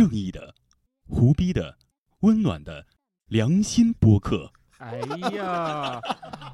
[0.00, 0.54] 正义的、
[1.06, 1.76] 胡逼的、
[2.20, 2.86] 温暖的
[3.26, 4.50] 良心播客。
[4.78, 4.96] 哎
[5.36, 6.00] 呀，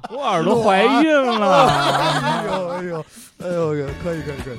[0.09, 1.65] 我耳朵怀孕了！
[1.69, 3.05] 哎呦哎呦
[3.37, 4.57] 哎呦，可以可以可以。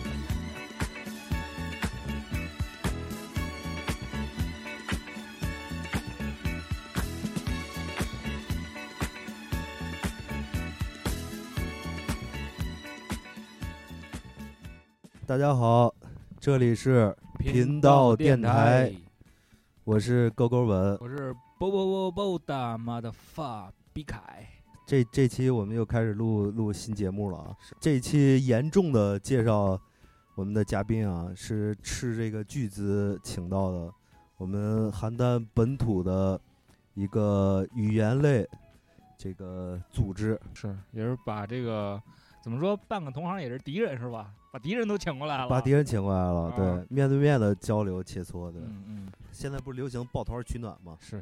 [15.27, 15.95] 大家好，
[16.41, 18.93] 这里是频道电台，
[19.85, 20.99] 我是勾勾文。
[21.01, 24.45] 我是啵啵啵啵的妈的发比凯。
[24.85, 27.57] 这这期我们又开始录录新节目了啊！
[27.79, 29.81] 这期严重的介绍
[30.35, 33.93] 我们的嘉宾啊，是斥这个巨资请到的
[34.37, 36.41] 我们邯郸本土的
[36.95, 38.47] 一个语言类
[39.17, 42.03] 这个组织，是也是把这个
[42.43, 44.33] 怎么说，半个同行也是敌人是吧？
[44.51, 48.63] 把敌人都请过来了，把敌人请过来了，啊对，面对面的交流切磋对。
[48.63, 50.97] 嗯嗯，现在不是流行抱团取暖吗？
[51.01, 51.19] 是，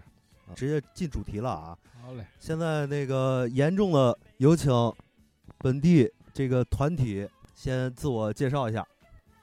[0.47, 1.77] 啊直接进主题了啊！
[2.03, 4.71] 好嘞，现在那个严重的有请
[5.59, 8.87] 本地这个团体先自我介绍一下。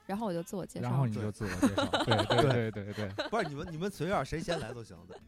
[0.06, 5.20] 然后我就自我介绍，然后你就自我介绍， 对对对对对， 不是你们你们随便谁先来都行的。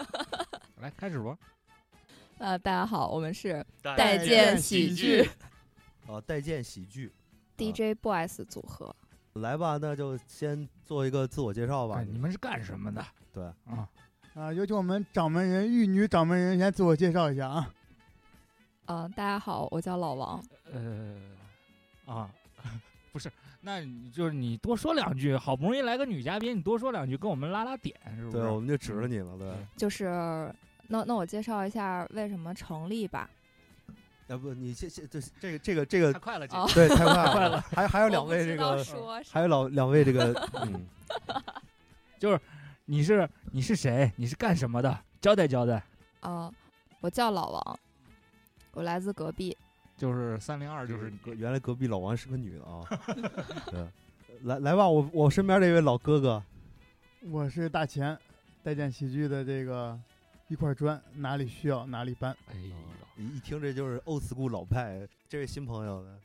[0.80, 1.36] 来开始吧。
[2.38, 5.28] 呃，大家好，我们是待待见喜剧
[6.10, 7.12] 啊，待见喜剧
[7.56, 8.94] ，DJ Boys 组合。
[9.34, 12.04] 来吧，那就先做一个自我介绍吧哎。
[12.04, 13.04] 你们是干什么的？
[13.32, 13.88] 对啊，
[14.34, 17.72] 啊，有请我们掌门人玉女掌门人先自我介绍一下啊。
[18.86, 20.42] 嗯、大家好，我叫老王。
[20.72, 21.16] 呃，
[22.06, 22.28] 啊，
[23.12, 23.30] 不是，
[23.60, 28.38] 那你就是你多说两句，好不容易来个女嘉宾，你多说两句，跟我们拉拉点，是不是？
[28.38, 29.54] 对，我们就指着你了，对。
[29.76, 30.52] 就是
[30.88, 33.30] 那那我介绍一下为什么成立吧。
[34.30, 38.84] 要不你先先这这个这个这个太快了，姐哦对太快快了，还还有两位这个，
[39.28, 40.86] 还有老两位这个，嗯，
[42.16, 42.40] 就是
[42.84, 44.12] 你是你是谁？
[44.14, 44.96] 你是干什么的？
[45.20, 45.82] 交代交代。
[46.20, 46.48] 啊、
[47.00, 47.78] 我叫老王，
[48.72, 49.56] 我来自隔壁。
[49.96, 52.86] 就是三零二，就是隔原来隔壁老王是个女的啊。
[53.66, 53.84] 对，
[54.42, 56.40] 来来吧，我我身边这位老哥哥，
[57.22, 58.16] 我是大钱，
[58.62, 59.98] 待见喜剧的这个
[60.50, 62.36] 一块砖，哪里需要哪里搬。
[62.48, 62.74] 哎呦，
[63.16, 65.08] 一一听这就是 old school 老派。
[65.28, 66.18] 这位新朋友呢，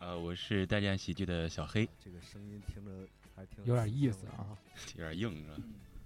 [0.00, 4.52] 呃，我是代练喜剧的小黑，这个声音听着还挺有点意思啊，
[4.96, 5.56] 有点硬是吧？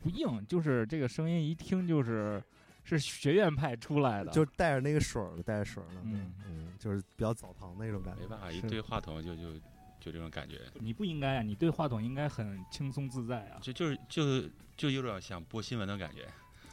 [0.00, 2.40] 不硬，就是这个声音一听就是
[2.84, 8.28] 是学院派出来的，就带着那个水儿的，带着水儿的，嗯嗯，就是比较澡堂那种感觉没。
[8.28, 9.52] 办法，一对话筒就就
[9.98, 13.58] 就这种感觉，你不应该啊，你对话筒应该很轻松自在啊。
[13.60, 16.28] 就就是就就有点像播新闻的感觉。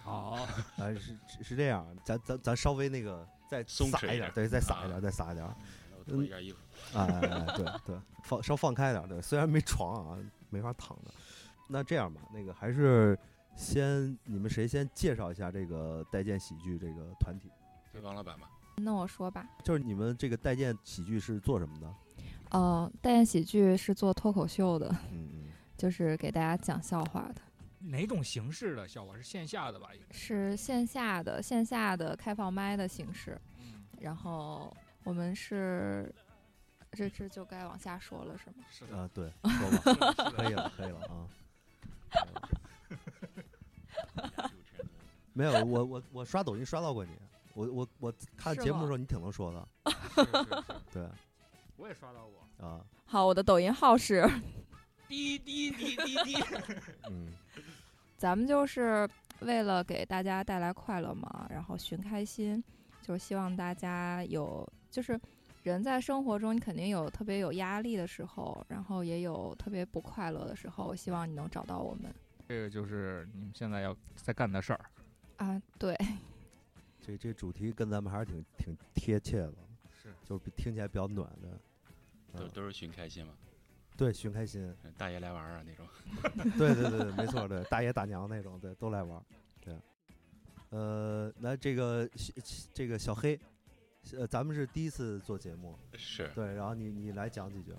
[0.07, 0.47] 好，
[0.79, 5.45] 哎，是是是这样，咱咱咱稍微那个再松弛一点撒一点，对，再撒一啊点，再撒一点。
[5.45, 5.53] 然
[5.97, 6.57] 后脱一件衣服，
[6.97, 10.17] 哎哎哎，对对，放稍放开点儿，对，虽然没床啊，
[10.49, 11.11] 没法躺着。
[11.67, 13.19] 那这样吧，那个还是
[13.57, 17.51] 先你们谁先介绍一下这个待见喜剧这个团体？
[17.93, 18.49] 就王老板吧。
[18.77, 21.93] 那我说吧，就是你们这个待见喜剧是做什么的？
[22.51, 25.43] 呃，待见喜剧是做脱口秀的，嗯嗯，
[25.75, 27.41] 就是给大家讲笑话的，
[27.89, 29.93] 哪种形式的笑话是线下的吧？
[29.93, 33.39] 应该是线下的线下的开放麦的形式。
[33.59, 36.13] 嗯，然后我们是，
[36.91, 38.65] 这这就该往下说了是吗？
[38.69, 41.27] 是啊，对， 说吧，可以了，可以了啊。
[45.33, 47.11] 没有，我我我刷抖音刷到过你，
[47.53, 49.67] 我我我看节目的时候你挺能说的，
[50.15, 51.07] 是是是， 对
[51.75, 52.67] 我也刷到过。
[52.67, 54.27] 啊，好，我的抖音号是，
[55.07, 56.35] 滴滴滴滴滴，
[57.09, 57.31] 嗯
[58.17, 59.07] 咱们就是
[59.41, 62.63] 为了给大家带来快乐嘛，然后寻开心，
[63.01, 65.19] 就是希望大家有，就是
[65.63, 72.11] 人在生活中你肯定有特别有压力的时候，然后也有特别不快乐的时候，希望你能找到我们。
[72.47, 74.79] 这个就是你们现在要在干的事儿。
[75.37, 75.95] 啊，对，
[76.99, 79.53] 这这主题跟咱们还是挺挺贴切的，
[80.01, 81.49] 是，就是比听起来比较暖的，
[82.33, 82.39] 嗯。
[82.39, 83.33] 都都是寻开心嘛，
[83.97, 85.87] 对，寻开心，嗯大爷来玩儿啊那种。
[86.57, 89.23] 对对对对，没错，对，大爷大娘那种，对，都来玩儿，
[89.59, 89.75] 对，
[90.69, 92.07] 呃，来这个
[92.73, 93.39] 这个小黑，
[94.15, 97.73] 呃，咱们是第一次做节目，是，对，然后你你来讲几句，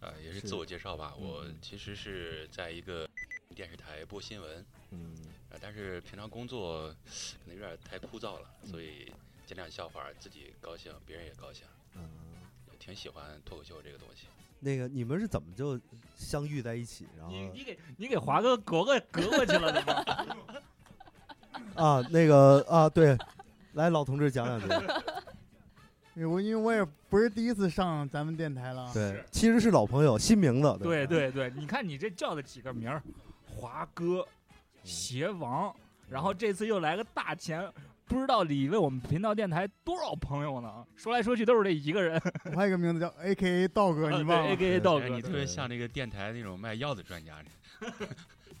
[0.00, 0.46] 呃，也是是。
[0.46, 1.14] 自我介绍吧。
[1.18, 1.26] 嗯。
[1.26, 3.08] 我嗯其实是在一个
[3.56, 5.16] 电视台播新闻，嗯。
[5.50, 9.12] 啊，但是平常工作可能有点太枯燥了，所以
[9.46, 12.08] 讲讲笑话，自己高兴，别人也高兴，嗯，
[12.70, 14.26] 也挺喜欢脱口秀这个东西。
[14.64, 15.78] 那个你们是怎么就
[16.16, 19.72] 相遇在一起，然后你你给你给华哥隔个隔过去了？
[21.74, 23.16] 啊，那个啊，对，
[23.74, 24.66] 来老同志讲两句，
[26.24, 33.02] 我因为我也不是第一次上咱们电台了，对，其实是老朋友，新名字，对对对，你看你这叫的几个名儿，
[33.46, 34.26] 华哥、
[34.82, 35.74] 鞋王，
[36.08, 37.68] 然后这次又来个大钱，
[38.06, 40.86] 不知道里为我们频道电台多少朋友呢？
[40.94, 47.42] 说来说去都是这一个人，我还有一个名字叫 A K A 道哥，你忘了 A？K A 道哥哎你，特别像那个电台那种卖药的专家，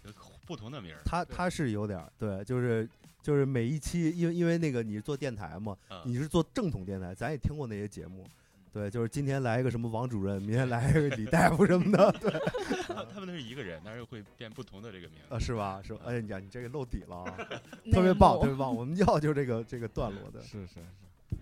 [0.04, 0.10] 有
[0.46, 1.00] 不同的名儿。
[1.04, 2.88] 他他是有点儿对，就是
[3.22, 8.26] 就是每一期，因为因为那个你是做电台嘛，嗯你是做正统电台，咱也听过那些节目。
[8.74, 12.32] 对，就是今天来一个什么王主任，明天来一个李大夫什么的，对，
[12.88, 15.32] 他他们那是一个人，但是会变不同的这个名字。
[15.32, 15.80] 啊，是吧？
[15.86, 16.00] 是吧？
[16.06, 17.36] 哎呀，你这个露底了啊，
[17.92, 18.74] 特别棒，特别棒。
[18.74, 20.80] 我们要就这个这个段落的，是是是，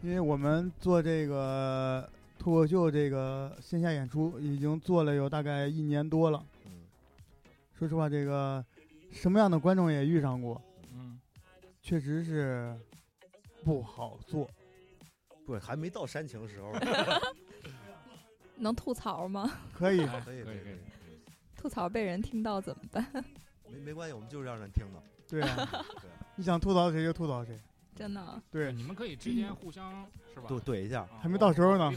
[0.02, 2.06] 因为我们做这个
[2.38, 6.44] 脱口秀这个线下演出已经做了有大概一年多了。
[6.66, 6.82] 嗯，
[7.78, 8.62] 说实话，这个
[9.10, 10.60] 什么样的观众也遇上过，
[10.94, 11.18] 嗯，
[11.80, 12.76] 确实是
[13.64, 14.46] 不好做。
[15.58, 17.20] 不，还没到煽情时候呢，
[18.56, 19.50] 能吐槽吗？
[19.72, 20.58] 可以，哎可以可以
[21.56, 23.06] 吐槽被人听到怎么办？
[23.68, 25.02] 没没关系，我们就是让人听到。
[25.28, 25.68] 对啊，
[26.00, 27.58] 对，你想吐槽谁就吐槽谁。
[27.94, 30.46] 真的，对，你们可以之间互相是吧？
[30.48, 31.92] 对怼一下，啊还没到时候呢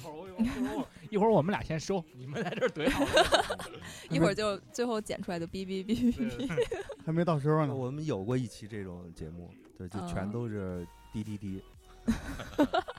[1.09, 3.71] 一会儿我们俩先收，你们在这儿怼好了。
[4.09, 6.83] 一会儿就最后剪出来就哔哔哔哔哔。
[7.05, 7.73] 还没到时候呢。
[7.73, 11.63] 我们有过一期这种节目，对，就全嗯都是滴滴滴。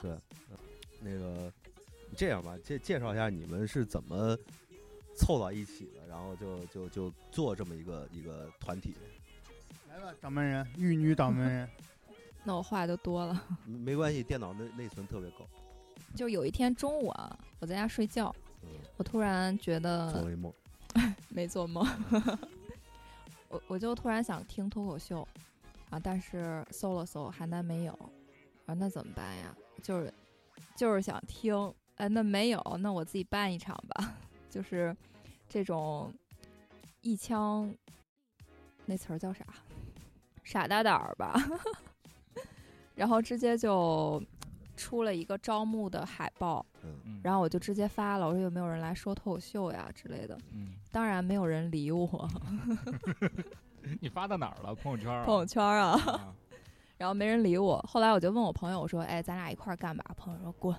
[0.02, 0.10] 对，
[0.50, 0.58] 嗯
[1.00, 1.52] 那个
[2.16, 4.36] 这样吧，介介绍一下你们是怎么
[5.16, 8.94] 凑到一起的，然后就就就做这么一个一个团体。
[9.88, 11.68] 来吧，掌门人，玉女掌门人，
[12.44, 13.44] 那我话就多了。
[13.64, 15.46] 没 没关系，电脑内内存特别够。
[16.14, 20.52] 就有一天中午啊，我在家睡觉，嗯，我突然觉做得了一梦。
[21.28, 21.86] 没做梦，
[23.50, 25.26] 我我就突然想听脱口秀
[25.90, 27.98] 啊，但是搜了搜邯郸没有，
[28.66, 29.54] 啊，那怎么办呀？
[29.82, 30.12] 就是
[30.76, 34.14] 就是想听，哎，那没有，那我自己办一场吧，
[34.50, 34.94] 就是
[35.48, 36.12] 这种
[37.00, 37.72] 一腔
[38.84, 39.44] 那词儿叫啥？
[40.44, 41.34] 傻大胆儿吧，
[42.94, 44.22] 然后直接就
[44.76, 50.38] 出了一个招募的海报，嗯，嗯然后我就直接发了，我说有没有人来说脱口秀呀之类的。
[50.52, 52.28] 嗯，当然没有人理我，
[54.00, 54.72] 你发到哪儿了？
[54.74, 55.24] 朋友圈儿啊？
[55.24, 56.34] 朋友圈啊，啊
[56.98, 57.78] 然后没人理我。
[57.88, 60.74] 后来我就问我朋友，我说：“哎，咱俩一块儿干吧？”朋友说：“滚，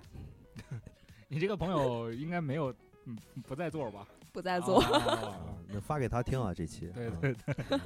[1.27, 2.73] 你这个朋友应该没有，
[3.05, 3.17] 嗯，
[3.47, 4.07] 不在座吧？
[4.31, 4.81] 不在做。
[4.85, 6.87] 哦啊，那发给他听啊，这期。
[6.93, 7.79] 对嗯对对。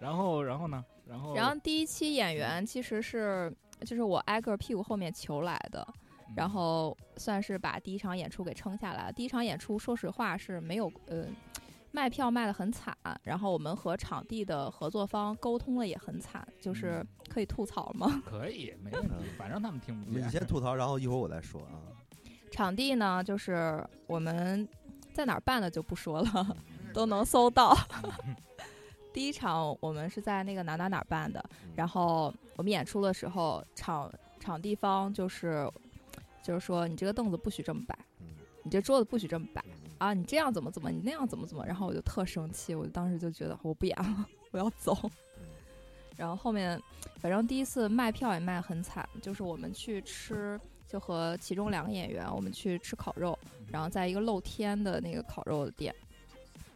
[0.00, 0.84] 然后，然后呢？
[1.06, 5.86] 然后，然后第一期演员其实是就是我挨个屁股后面求来的，
[6.28, 9.12] 嗯然后算是把第一场演出给撑下来了。
[9.12, 11.26] 第一场演出说实话是没有呃
[11.94, 12.92] 卖票卖的很惨，
[13.22, 18.20] 然后我们和场地的合作方沟通了也很惨，就是嗯可以吐槽吗？
[18.26, 20.28] 可以，没问题，反正他们听不你。
[20.28, 21.78] 先吐槽，然后一会儿我再说啊。
[22.50, 24.68] 场地呢，就是我们
[25.12, 26.56] 在哪儿办的就不说了，
[26.92, 27.72] 都能搜到。
[29.14, 35.70] 第一场我们是在那个哪哪哪儿办的，嗯然后我们演出的时候，场场地方就是
[36.42, 38.26] 就是说你这个凳子不许这么摆，嗯
[38.64, 44.96] 你这桌子不许这么摆嗯啊，你这样怎么怎么，你那样怎么怎么，然后我就特生气，我当时就觉得我不演了，我要走。
[45.04, 45.10] 嗯
[46.16, 46.80] 然后后面，
[47.18, 50.56] 反正第一次卖票也卖得很惨，就是我们去吃，
[50.86, 53.36] 就和其中两个演员，我们去吃烤肉，
[53.66, 55.92] 然后在一个露天的那个烤肉的店，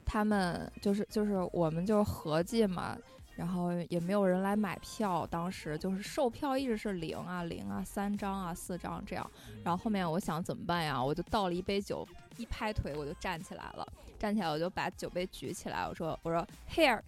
[0.05, 2.99] 他们就是就是我们就合计嘛，
[3.39, 9.31] 然后也没有人来买票，当时就是售票一直是零啊零啊三张啊四张这样，
[9.63, 11.01] 然后后面我想怎么办呀？
[11.01, 12.05] 我就倒了一杯酒，
[12.37, 13.87] 一拍腿我就站起来了，
[14.19, 17.01] 站起来我就把酒杯举起来，我说我说 here，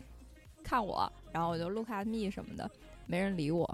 [0.62, 2.70] 看我，然后我就 look at me 什么的，
[3.06, 3.66] 没人理我，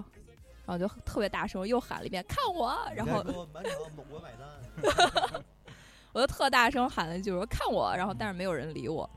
[0.65, 3.73] 然后就特别大声又喊了一遍看我，然后你该说满场
[4.09, 5.43] 我买单。
[6.11, 9.07] 我就特大声喊了一句我说看我，然后但是没有人理我，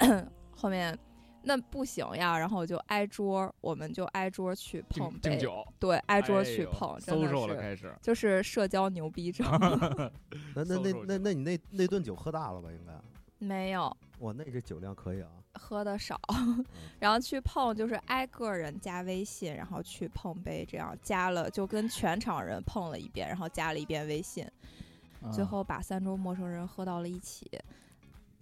[0.54, 0.98] 后面。
[1.42, 7.94] 那不行呀，然后我就挨桌，我们就挨桌去碰杯，敬敬酒，对，挨桌去碰，真的 social 了是开始。
[8.02, 9.46] 就是社交牛逼症。
[10.54, 12.68] 那那那那那你那那顿酒喝大了吧？
[12.70, 12.92] 应该。
[13.38, 15.28] 没有，哇，那这酒量可以啊。
[15.54, 16.20] 喝的少，
[17.00, 24.44] 然后去碰就是挨个人加微信，然后去碰杯，这样加了就跟全场人碰了一遍，然后加了一遍微信，
[25.22, 27.50] 啊最后把三桌陌生人喝到了一起。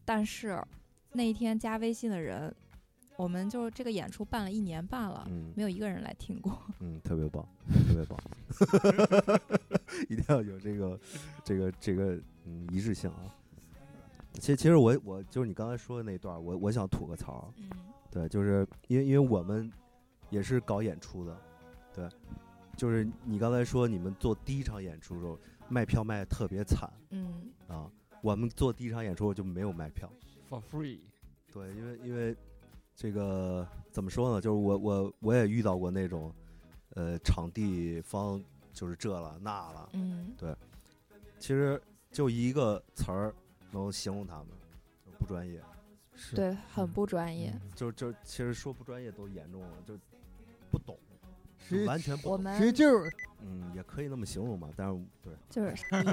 [0.05, 0.63] 但是
[1.13, 2.55] 那一天加微信的人，
[3.19, 6.57] 我们就这个演出办了一年半了，嗯没有一个人来听过。
[6.79, 7.45] 嗯，特别棒，
[7.89, 8.17] 特别棒，
[10.09, 11.01] 一定要有这个
[11.43, 13.35] 这个这个嗯一致性啊。
[14.35, 17.69] 其实其实我我就是你刚才说的那段儿，我我想吐个槽，嗯
[18.09, 19.69] 对，就是因为因为我们
[20.31, 21.37] 也是搞演出的，
[21.93, 22.09] 对，
[22.77, 25.37] 就是你刚才说你们做第一场演出的时候
[25.69, 27.91] 卖票卖的特别惨嗯啊，
[28.23, 30.09] 我们做第一场演出就没有卖票
[30.49, 31.01] ，for free，
[31.53, 32.37] 对，因为因为
[33.01, 34.41] 这个怎么说呢？
[34.41, 36.35] 就是我我我也遇到过那种，
[36.97, 40.53] 呃，场地方就是这了那了，嗯，对
[41.39, 43.33] 其实就一个词儿
[43.71, 44.49] 能形容他们，
[45.17, 45.63] 不专业。
[46.13, 47.57] 是对，很不专业。
[47.77, 49.97] 就就其实说不专业都严重了，就
[50.69, 50.99] 不懂，
[51.87, 52.33] 完全不懂。
[52.33, 53.09] 我们实就是
[53.43, 56.11] 嗯，也可以那么形容吧，但是对就是傻 逼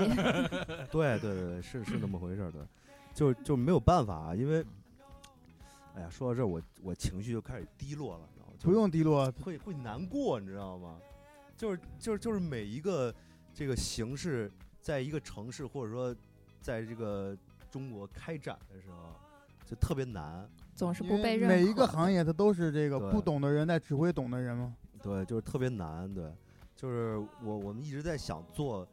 [0.92, 2.62] 对对对对，是是那么回事儿，对，
[3.15, 4.63] 就就没有办法啊，因为，
[5.96, 8.54] 哎呀，说到这儿我我情绪就开始低落了，你知道吗？
[8.62, 11.00] 不用低落，会会难过，你知道吗？
[11.56, 13.14] 就是就是就是每一个
[13.54, 16.14] 这个形式，在一个城市或者说
[16.60, 17.38] 在这个
[17.72, 19.16] 中国开展的时候，
[19.66, 20.50] 就特别难。
[20.75, 21.56] 总是不被认可。
[21.56, 24.75] 每一个行业它都是这个不懂的人在指挥懂的人吗。
[25.02, 26.14] 对，就是特别难。
[26.14, 26.30] 对，
[26.75, 28.86] 就是我我们一直在想做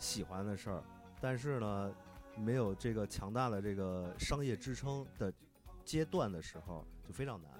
[0.00, 0.82] 喜欢的事儿，
[1.20, 1.94] 但是呢，
[2.36, 5.32] 没有这个强大的这个商业支撑的
[5.90, 7.50] 阶段的时候，就非常难。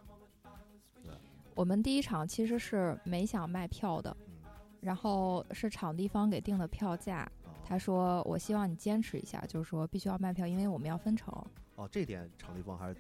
[1.02, 1.12] 对
[1.54, 4.34] 我们第一场其实是没想卖票的，嗯，
[4.80, 7.18] 然后是场地方给定的票价。
[7.18, 7.32] 啊
[7.70, 11.32] 他说：“我希望你坚持一下，就是说必须要卖票，因为我们要分成。
[11.76, 12.96] 哦，这点场地方还是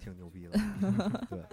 [0.00, 0.58] 挺牛逼的。
[1.30, 1.44] 对，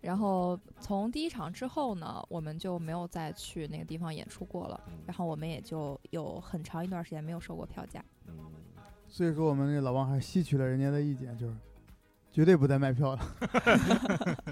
[0.00, 4.80] 然后从第一场之后呢，我们就没有再去那个地方演出过了。
[4.88, 8.04] 嗯然后我们也就有很长一段时间没有收过票价。
[8.26, 8.36] 嗯，
[9.06, 11.54] 所以说我们这老王还是吸取了人家的意见，就是
[12.32, 13.36] 绝对不再卖票了。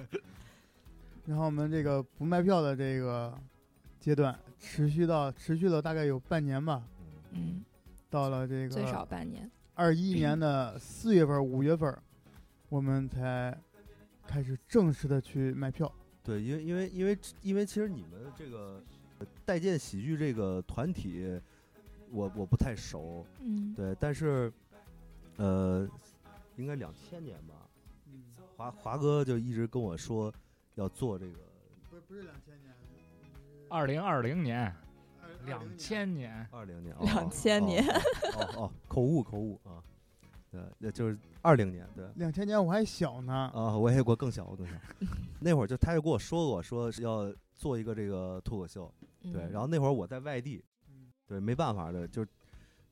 [1.27, 3.37] 然后我们这个不卖票的这个
[3.99, 7.65] 阶段持续到持续了大概有半年吧，嗯嗯，
[8.11, 9.51] 到了这个最少个半年。
[9.75, 11.97] 二一年的四月份、五月份，
[12.69, 13.57] 我们才
[14.27, 15.91] 开始正式的去卖票。
[16.23, 18.83] 对，因为因为因为因为其实你们这个
[19.19, 21.41] 呃代建喜剧这个团体，
[22.11, 24.53] 我我不太熟，嗯，对，但是
[25.37, 25.89] 呃，
[26.57, 27.69] 应该两千年吧，
[28.57, 30.33] 华华哥就一直跟我说
[30.75, 31.38] 要做这个，
[31.88, 32.75] 不是不是两千年，
[33.69, 34.75] 二零二零年、
[35.47, 38.00] 两千年，二零年，2000年哦
[38.35, 39.83] 哦哦哦，口误口误啊，
[40.50, 42.07] 对，那就是二零年，对。
[42.16, 44.75] 两千年我还小呢，啊，我也我更小，我更小。
[45.40, 48.92] 那会儿就他就跟我说过，说是要做一个这个脱口秀，
[49.23, 49.45] 对。
[49.45, 50.62] 嗯然后那会儿我在外地，
[51.26, 52.26] 对，没办法的，就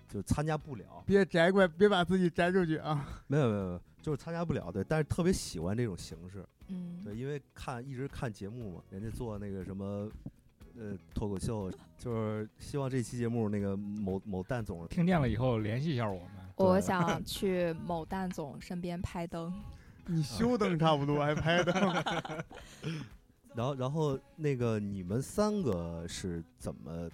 [0.09, 1.03] 就参加不了。
[1.07, 3.23] 别摘过来，别把自己摘出去啊！
[3.27, 4.83] 没有没有没有，就是参加不了，对。
[4.83, 10.11] 但是特别喜欢这种形式，嗯，对，因为看一直看节目嘛，人家做那个什么。
[10.81, 16.31] 呃，脱口秀就是希望这期节目那个某某蛋总听见了以后联系一下我们。
[16.55, 19.53] 我想去某蛋总身边拍灯。
[20.07, 21.75] 你修灯差不多，还拍灯。
[23.57, 27.11] 然后，然后那个你们三个是怎么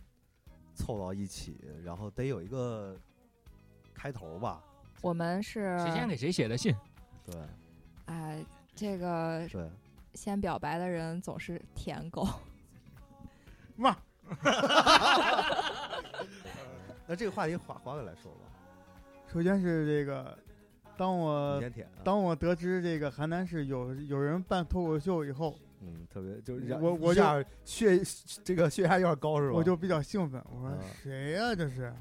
[0.75, 1.57] 凑到一起？
[1.85, 2.97] 然后得有一个
[3.95, 4.62] 开头吧？
[5.00, 6.75] 我们是谁先给谁写的信？
[7.25, 7.35] 对
[8.07, 9.71] 哎，这个对，
[10.14, 12.26] 先表白的人总是舔狗。
[13.78, 13.97] 哇，
[17.07, 18.40] 那这个话题华华哥来说吧，
[19.33, 20.38] 首先是这个，
[20.97, 21.61] 当我啊。
[22.04, 28.00] 当我得知这个邯郸市有有人办脱口秀以后，嗯，特别就是我我就一下血
[28.43, 29.57] 这个血压有点高是吧？
[29.57, 31.93] 我就比较兴奋，我说啊谁呀、这是，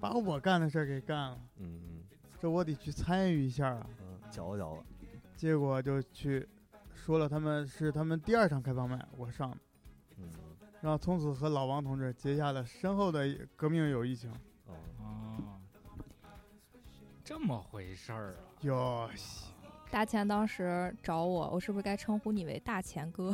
[0.00, 2.02] 把我干的事儿给干了，嗯嗯
[2.40, 3.86] 这我得去参与一下啊。
[4.00, 4.84] 嗯，搅和搅和，
[5.36, 6.48] 结果就去
[6.94, 9.56] 说了，他们是他们第二场开放麦，我上的，
[10.18, 10.28] 嗯
[10.80, 14.28] 然后从此和老王同志结下了深厚的革命友谊情。
[14.66, 15.60] 哦，哦，
[17.22, 18.42] 这么回事儿啊！
[18.62, 19.08] 哟，
[19.92, 23.30] 大钱当时找我，我是不是该称呼你为大钱哥？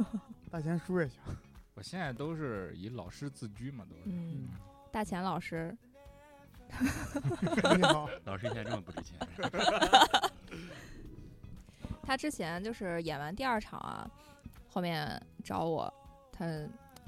[0.52, 1.18] 大钱叔也行。
[1.72, 4.02] 我现在都是以老师自居嘛，都是。
[4.04, 4.50] 嗯，
[4.90, 5.74] 大钱老师，
[6.78, 9.18] 你好，老师现在这么不值钱，
[12.04, 14.06] 他之前就是演完第二场啊，
[14.68, 15.90] 后面找我，
[16.30, 16.46] 他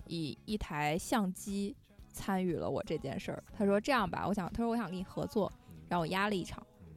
[0.06, 1.76] 以一台相机
[2.08, 3.44] 参与了我这件事儿。
[3.52, 6.66] 他说这样吧，我想，他说我想跟你合作，嗯让我压了一场。
[6.80, 6.94] 嗯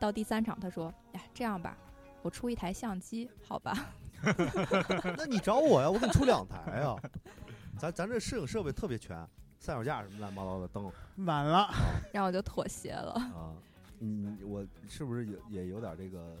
[0.00, 1.76] 到第三场，他说，哎，这样吧，
[2.22, 3.74] 我出一台相机，好吧？
[5.16, 6.94] 那你找我呀，我给你出两台呀。
[7.78, 9.16] 咱咱这摄影设备特别全，
[9.58, 11.68] 三脚架什么乱七八糟的灯满了，
[12.12, 13.12] 然后我就妥协了。
[13.12, 13.52] 啊。
[14.00, 16.36] 嗯，我是不是也也有点这个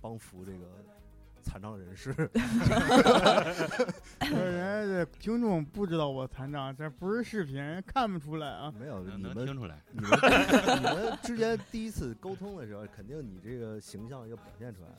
[0.00, 0.58] 帮扶这个
[1.44, 2.10] 残障人士？
[4.18, 8.72] 人家这听众不知道我残障，这不是视频，人看不出来啊。
[8.80, 9.78] 没有，能你们能听出来。
[9.92, 10.10] 你们
[10.78, 14.96] 你们之前第一次沟通的时候，肯定你这个形象要表现出来啊。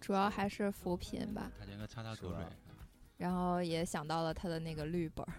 [0.00, 2.38] 主要还是扶贫吧，他应该擦擦口水。
[3.18, 5.32] 然后也想到了他的那个绿本儿。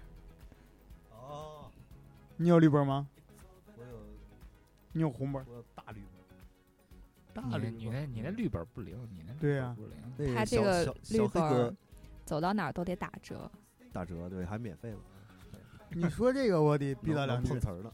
[1.11, 1.71] 哦，
[2.37, 3.07] 你有绿本吗？
[3.77, 3.89] 我有
[4.93, 5.45] 你有红本？
[5.47, 5.63] 我有
[7.45, 9.97] 你那你那绿本不灵，你那绿对呀本不灵。
[10.17, 11.77] 那他这个小绿本
[12.25, 13.49] 走到哪儿都得打折。
[13.93, 14.97] 打折，对，还免费了，
[15.89, 17.91] 你说这个我得逼他能两句瓷儿了。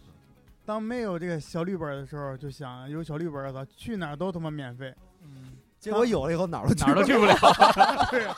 [0.66, 4.94] 当没有这个小绿本的时候，就想有小绿本儿了，去哪儿都他妈免费。
[5.22, 7.36] 嗯，结果有了以后哪儿都哪儿都去不了。
[8.12, 8.36] 对呀，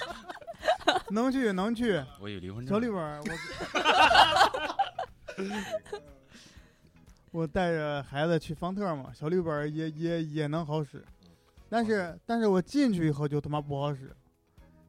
[1.09, 2.03] 能去能去。
[2.19, 2.75] 我有离婚证。
[2.75, 3.25] 小绿本，我
[7.35, 11.03] 我带着孩子去方特嘛，小绿本儿也也也能好使，
[11.67, 14.15] 但是但是我进去以后就他妈不好使，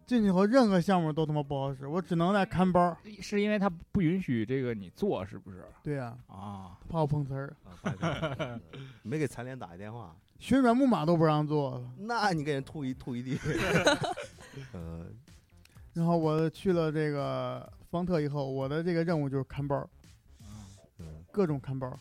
[0.07, 2.97] 进去以后任何项目都他妈不好使，我只能在看包儿。
[3.21, 5.65] 是因为他不允许这个你做，是不是？
[5.83, 7.57] 对呀、啊，怕我碰瓷儿，
[9.03, 11.85] 没给残联打一电话，旋转木马都不让坐。
[11.99, 13.37] 那你给人吐一吐一地。
[14.73, 15.05] 呃，
[15.95, 19.85] 然后我去了这个方特以后，我的这个任务就是看包
[21.33, 21.99] 各种看包儿，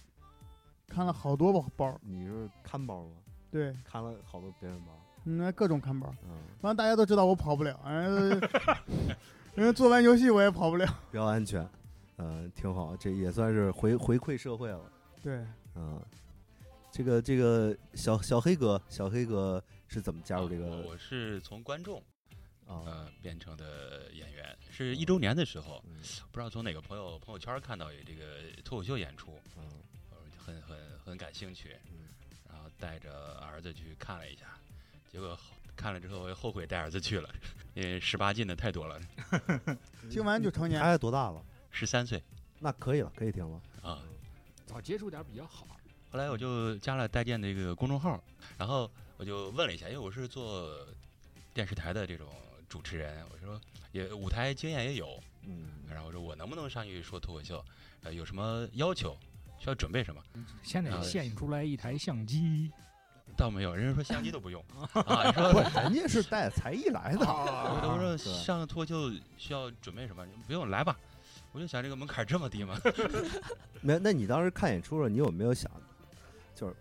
[0.88, 3.12] 看了好多包包，你是看包吗？
[3.52, 5.00] 对，看了好多别人包。
[5.24, 6.14] 那各种看包。
[6.24, 8.50] 嗯，反正大家都知道我跑不了，人家
[9.56, 10.86] 人家做完游戏我也跑不了。
[11.12, 11.68] 比较安全。
[12.18, 14.92] 嗯，挺好，这也算是回回馈社会了。
[15.22, 16.02] 对，嗯，
[16.92, 21.98] 这个这个小小黑哥，小黑哥是怎么加入这我个我是从观众
[22.66, 22.86] 啊？
[22.86, 25.96] 呃变成的演员，是一周年的时候，嗯
[26.32, 28.24] 不知道从哪个朋友朋友圈看到有这个
[28.64, 29.85] 脱口秀演出，嗯我
[30.46, 32.08] 很很很感兴趣，嗯
[32.48, 34.46] 然后带着儿子去看了一下，
[35.12, 35.38] 结果
[35.76, 37.30] 看了之后后悔带儿子去了，
[37.74, 39.00] 因为十八禁的太多了，
[40.10, 40.80] 听完就成年。
[40.80, 41.44] 孩子多大了？
[41.72, 42.22] 十三岁
[42.60, 43.62] 那可以了，可以听了。
[43.82, 44.02] 啊。
[44.66, 45.68] 早接触点比较好。
[46.12, 48.22] 后来我就加了带电的一个公众号，
[48.58, 50.88] 然后我就问了一下，因为我是做
[51.54, 52.28] 电视台的这种
[52.68, 53.60] 主持人，我说
[53.92, 57.64] 也舞台经验也有，嗯，然后我说我能不能上去说脱口秀，
[58.04, 59.16] 呃，有什么要求，
[59.58, 60.22] 需要准备什么？
[60.62, 62.72] 先得啊献出来一台相机。
[63.38, 67.20] 倒没有，人家说相机都不用 啊，说不，人家是带才艺来的。
[67.26, 70.26] 我说我说对上脱口秀需要准备什么？
[70.48, 70.98] 不用来吧。
[71.52, 72.78] 我就想这个门槛这么低吗？
[73.82, 75.70] 没，那你当时看演出的时候，你有没有想，
[76.54, 76.76] 就是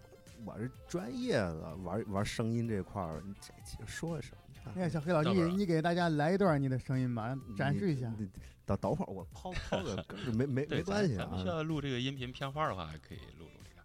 [0.44, 4.43] 我是专业的，玩玩声音这块儿，你这这说什么？
[4.74, 8.12] 你看小黑老师，等会儿啊你你给大家来一段你的声音吧，展示一下。
[8.66, 11.56] 等等会儿，我抛 抛个歌儿，没没，没关系咱咱们需啊。
[11.56, 13.82] 要录这个音频片花的话，可以录录这个。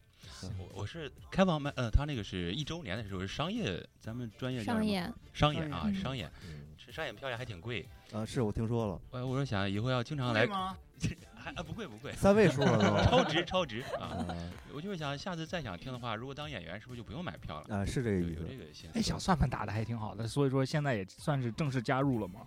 [0.48, 6.32] 嗯我我是开放麦，呃，他那个是一周年的时候是商业，咱们专业商演，商演啊商，演
[6.78, 7.86] 商演，票价还挺贵。
[8.14, 10.78] 啊，是我听说了，我我说想以后要经常来，吗？
[11.40, 13.04] 还啊不贵不贵，三位数了都。
[13.10, 14.08] 超值超值啊！
[14.28, 14.36] 啊
[14.74, 17.78] 我就是想下次再想听的话，如果当演员是不是就不用买票了？
[17.78, 18.42] 啊，是这个意思。
[18.48, 19.10] 这个心哎，思。
[19.10, 22.42] 小算盘打的还挺好的，所以说现在也算是正式加入了嘛，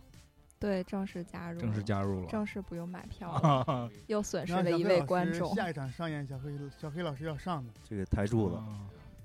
[0.58, 2.28] 对，正式加入，正式加入了。
[2.28, 3.40] 正式不用买票 了，
[3.72, 5.54] 啊，又损失了一位观众。
[5.54, 8.58] 下一场上演，小黑小黑老师要上的，这个台柱子，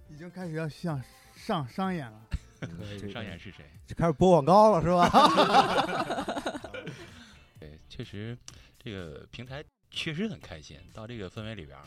[0.10, 1.02] 已经开始要向
[1.36, 2.20] 上商演了。
[2.22, 3.64] 嗯可以这商演是谁？
[3.86, 5.08] 这开始播广告了是吧？
[7.60, 8.36] 对，确实
[8.88, 11.84] 这个平台确实很开心，到这个氛围里边儿。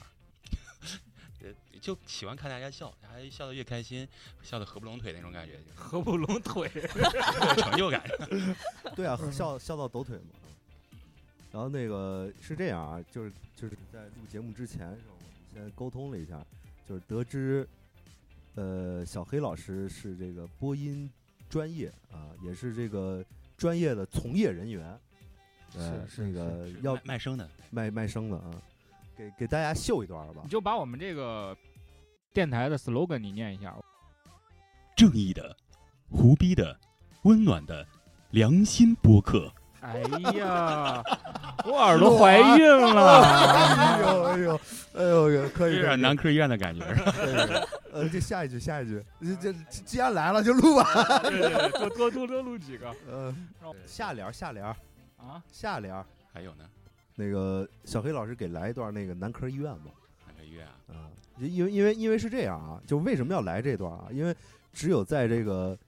[1.42, 1.48] 呃，
[1.80, 4.06] 就喜欢看大家笑，大家笑得越开心，
[4.42, 6.70] 笑得合不拢腿那种感觉，就合不拢腿。
[6.74, 8.04] 有 成就感。
[8.94, 10.34] 对啊，笑笑到抖腿嘛。
[11.50, 16.44] 然后那个是这样啊，就是就是在录节目之前的时候，我们先沟通了一下，
[16.86, 17.66] 就是得知，
[18.56, 21.10] 呃，小黑老师是这个播音
[21.48, 23.24] 专业啊，也是这个
[23.56, 25.00] 专业的从业人员，
[25.76, 28.50] 呃，是那个要卖卖声的，卖卖声的啊，
[29.16, 30.48] 给给大家秀一段吧你。
[30.48, 31.56] 就把我们这个
[32.32, 33.74] 电台的 slogan 你念一下。
[34.96, 35.56] 正义的、
[36.10, 36.76] 胡逼的、
[37.22, 37.86] 温暖的
[38.30, 39.50] 良心播客。
[39.80, 39.98] 哎
[40.36, 41.02] 呀，
[41.64, 43.22] 我耳朵怀孕了。
[43.24, 44.60] 哎呦哎呦
[44.92, 46.84] 哎呦，可以可以有点男科医院的感觉。
[47.90, 49.52] 呃，就下一句下一句，这这
[49.86, 51.18] 既然来了就录吧。
[51.22, 54.76] 对对对，多多多多录几个呃，让我下联儿下联儿
[55.28, 55.42] 啊。
[55.50, 56.68] 下联儿，还有呢，
[57.14, 59.90] 那个小黑老师给来一段那个男科医院吧。
[60.26, 60.74] 男科医院啊？
[60.88, 64.08] 啊，因为因为因为是这样啊，就为什么要来这段啊？
[64.10, 64.34] 因为
[64.72, 65.78] 只有在这个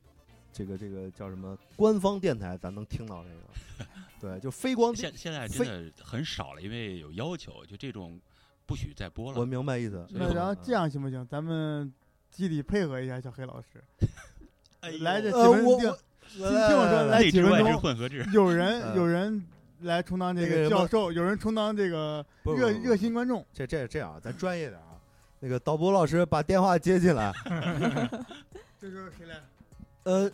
[0.53, 3.89] 这个这个叫什么官方电台，咱能听到这个。
[4.21, 8.21] 对，就非光电现，现在真的很少了，因为有要求，就这种
[8.67, 9.45] 不许再播了我。
[9.45, 10.07] 明白意思。
[10.11, 11.27] 那然后嗯这样行不行？
[11.27, 11.93] 咱们
[12.31, 13.83] 集体配合一下小黑老师，
[14.81, 15.99] 哎来这几呃，我分听我
[16.33, 18.27] 听听我说来几分钟混合制。
[18.33, 19.45] 有人嗯有人
[19.83, 23.45] 来充当这个教授，有人充当这个热热心观众。
[23.53, 24.99] 这这这样，咱专业点啊。
[25.41, 27.33] 那个导播老师把电话接进来
[28.81, 29.41] 这时候谁来？
[30.05, 30.31] 呃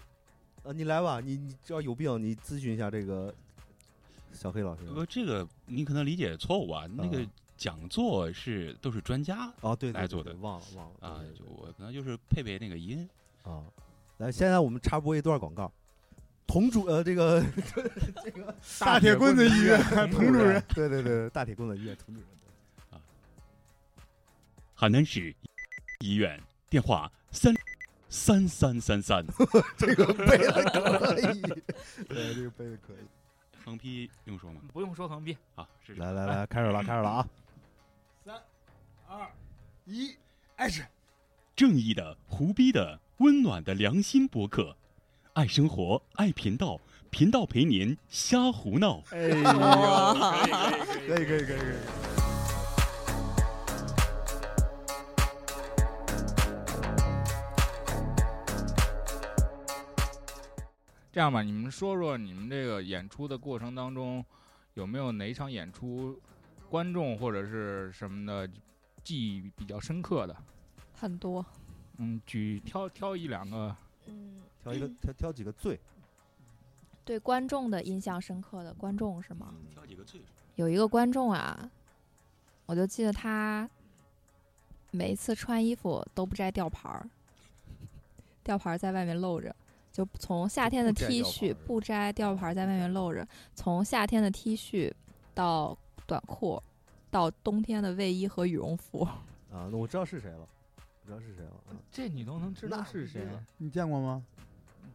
[0.64, 3.34] 呃，你来吧，你你只要有病，你咨询一下这个
[4.32, 4.82] 小黑老师。
[4.84, 6.87] 不，这个你可能理解错误啊。
[6.87, 13.08] 那个啊讲座是都是专家哦，对对对来做的忘了忘了啊就我可能就是配配那个音
[13.42, 13.64] 啊。
[14.18, 15.72] 来，现在我们插播一段广告。
[16.48, 17.44] 童主呃，这个
[18.24, 19.78] 这个大铁棍子医院
[20.11, 22.28] 童主任，对对对，大铁棍子医院童主任。
[22.90, 22.98] 啊，
[24.74, 25.32] 海南市
[26.00, 27.54] 医院电话三
[28.08, 29.22] 三三三三。
[29.76, 31.42] 这个背的可以，
[32.08, 33.06] 对，这个背的可以。
[33.62, 34.62] 横批用说吗？
[34.72, 37.28] 不用说横批，好，是来来来，开始了，开始了啊！
[38.24, 38.42] 三
[39.06, 39.30] 二
[39.84, 40.16] 一
[40.56, 40.87] ，action！
[41.54, 44.74] 正义的、胡逼的、温暖的良心博客，
[45.38, 49.01] 爱生活，爱频道，频道陪您瞎胡闹。
[49.12, 50.12] 哎呀，
[51.07, 51.77] 可以可以可以可以可以。
[61.12, 64.24] 这样吧，你们说说你们这个演出的过程当中，
[64.74, 66.20] 有没有哪一场演出，
[66.68, 68.51] 观众或者是什么的
[69.05, 70.37] 记忆比较深刻的？
[70.92, 71.46] 很多。
[71.98, 73.77] 嗯，举挑挑一两个，
[74.09, 75.79] 嗯，挑一个 挑挑几个最
[77.05, 79.55] 对观众的印象深刻的观众是吗？
[79.73, 80.21] 挑几个最
[80.57, 81.71] 有一个观众啊，
[82.66, 83.68] 我就记得他
[84.90, 87.09] 每一次穿衣服都不摘吊牌儿，
[88.42, 89.55] 吊牌儿在外面露着。
[89.90, 94.92] 就从夏天的 T 恤不摘吊牌在外面露着，从夏天的 T 恤
[95.35, 96.62] 到短裤，
[97.11, 99.03] 到冬天的卫衣和羽绒服。
[99.51, 100.47] 啊，那我知道是谁了，我
[101.09, 101.53] 知道是谁了。
[101.90, 103.27] 这你都能知道是谁？
[103.57, 104.23] 你见过吗？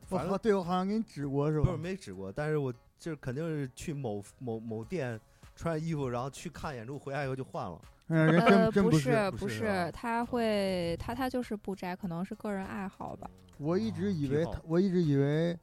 [0.10, 1.65] 我好，对我好像给你指过是吧？
[1.65, 5.19] 不是没指过，但是我就肯定是去某某某店
[5.56, 7.82] 穿衣服，然后去看演出，回来以后就换了。
[8.10, 13.28] 嗯，人真真不是不是，他会他他就是不摘，可能是个人爱好吧。
[13.58, 15.58] 我一直以为他，我一直以为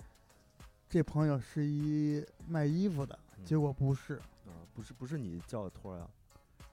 [0.89, 4.15] 这朋友是一卖衣服的，结果不是。
[4.47, 6.09] 啊，不是不是你叫的托啊？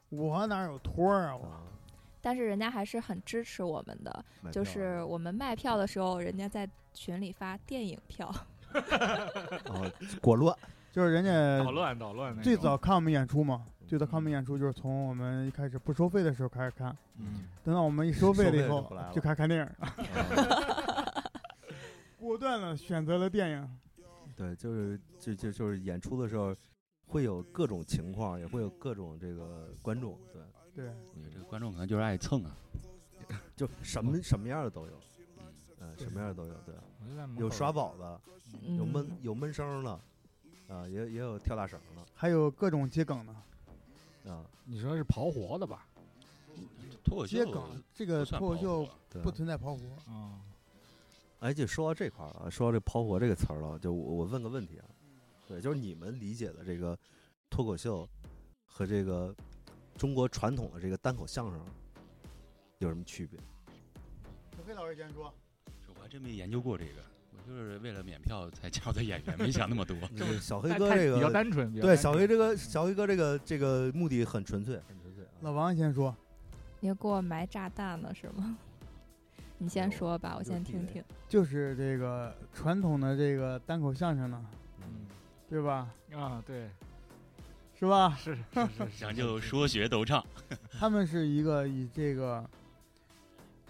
[0.10, 1.36] 我哪有托啊？
[1.36, 1.62] 我。
[2.28, 8.30] 但是人家还是很支持我们的，就是我们卖票的时候，人家在群里发电影票。
[9.72, 9.90] 哦，
[10.22, 10.54] 果乱，
[10.92, 12.38] 就是人家捣乱捣乱。
[12.42, 13.66] 最早看我们演出嘛。
[13.88, 19.70] 最早看我们演出就是从我们一开始不收费的时候开始看，嗯，等到我们一收费了以后，就开始看电影，
[22.20, 23.80] 果断的选择了电影。
[24.36, 26.54] 对，就是就就就是演出的时候，
[27.06, 30.42] 会有各种情况，也会有各种这个观众，对
[30.78, 32.56] 对，你这观众可能就是爱蹭啊，
[33.58, 34.94] 就什么什么样的都有，
[35.80, 36.76] 嗯，什么样的都有，对，
[37.40, 38.22] 有耍宝的，
[38.78, 40.00] 有闷有闷声的，
[40.68, 43.34] 啊，也也有跳大绳的，还有各种接梗的。
[44.32, 45.88] 啊，你说是刨活的吧？
[47.04, 47.44] 脱口秀，
[47.96, 48.88] 这个脱口秀
[49.24, 50.40] 不存在刨活啊。
[51.40, 54.86] 哎，就说到这块儿了，说到这刨活这个词儿了，就我我问个问题啊，
[55.48, 56.96] 对，就是你们理解的这个
[57.50, 58.08] 脱口秀
[58.66, 59.34] 和这个
[59.98, 61.60] 中国传统的这个单口相声
[62.78, 63.40] 有什么区别？
[64.56, 65.34] 小黑老师先说，
[65.96, 66.92] 我还真没研究过这个。
[67.32, 69.96] 我就是为了免票才加入的演员，没想那么多。
[70.40, 75.26] 小黑哥这个比较单纯，对小黑这个小黑哥这个这个目的很纯粹，很纯粹。
[75.42, 76.16] 老王先说，
[76.80, 78.58] 你给我埋炸弹呢是吗？
[79.58, 81.04] 你先说吧，我先听听。
[81.28, 84.46] 就是这个传统的这个单口相声呢，
[84.82, 85.08] 嗯，
[85.50, 85.90] 对吧？
[86.14, 86.70] 啊，对，
[87.80, 88.16] 是吧？
[88.16, 90.26] 是是是，讲究说学逗唱。
[90.80, 92.48] 他们是一个以这个。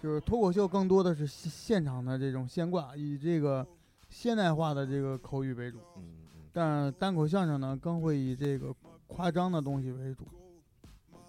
[0.00, 3.66] 就是脱口秀更多的是现场的这种现挂，以这个
[4.08, 5.78] 现代化的这个口语为主。
[5.96, 6.04] 嗯
[6.52, 8.72] 但单口相声呢，更会以这个
[9.08, 10.24] 夸张的东西为主。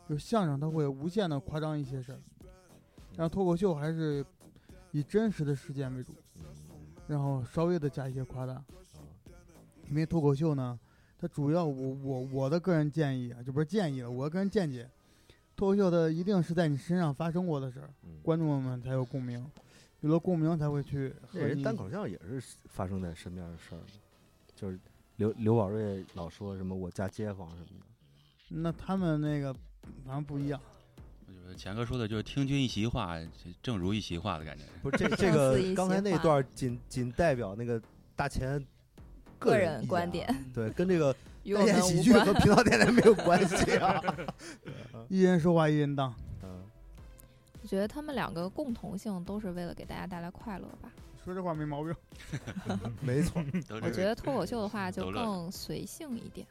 [0.08, 2.20] 就相声它会无限的夸张一些事儿，
[3.16, 4.24] 然后脱口秀还是
[4.92, 6.14] 以真实的事件为主，
[7.08, 8.64] 然后稍微的加一些夸大。
[9.90, 10.80] 因为脱口秀呢，
[11.20, 14.90] 它主要我我我的个人建议啊，就不是建议了，我个人见解。
[15.56, 17.90] 脱口秀的一定是在你身上发生过的事儿，
[18.24, 19.46] 观众们才有共鸣，
[20.00, 21.14] 有了共鸣才会去。
[21.34, 23.82] 人单口相声也是发生在身边的事儿，
[24.56, 24.80] 就是
[25.18, 27.86] 刘刘宝瑞老说什么我家街坊什么的，
[28.48, 29.54] 那他们那个
[30.06, 30.58] 反正不一样。
[31.28, 33.20] 就是钱哥说的就是听君一席话，
[33.62, 34.64] 正如一席话的感觉。
[34.82, 37.82] 不是这这 个刚才那段仅仅代表那个
[38.16, 38.66] 大钱
[39.40, 41.16] 个人观点， 对，跟这个。
[41.50, 44.00] 单演喜剧和频道电台没有关系 啊，
[45.08, 46.14] 一人说话一人当。
[46.44, 46.62] 嗯，
[47.64, 50.92] 我觉得他们两个共同性都是为了给大家带来快乐吧。
[51.26, 51.96] 说这话没毛病，
[53.02, 53.44] 没错。
[53.82, 56.46] 我觉得脱口秀的话就更随性一点。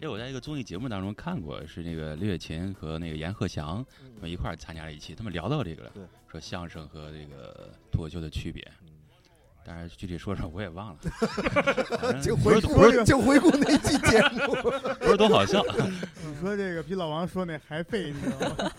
[0.00, 5.92] 这我在一个综艺节目当中看过，是那个李雪琴和那个阎鹤祥他们一块儿参加了一期，他们聊到这个了，
[6.28, 8.66] 说相声和这个脱口秀的区别。
[9.64, 11.00] 但是具体说说我也忘了，
[12.22, 14.54] 就回顾就回顾那期节目，
[14.98, 15.62] 不是多好笑。
[16.24, 18.72] 你说这个比老王说那还费，你知道吗？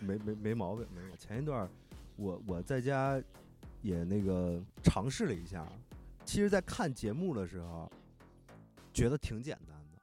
[0.00, 1.16] 没没没毛病，没有。
[1.16, 1.68] 前一段
[2.16, 3.20] 我我在家
[3.82, 5.66] 也那个尝试了一下。
[6.24, 7.90] 其实，在看节目的时候，
[8.92, 9.98] 觉得挺简单的，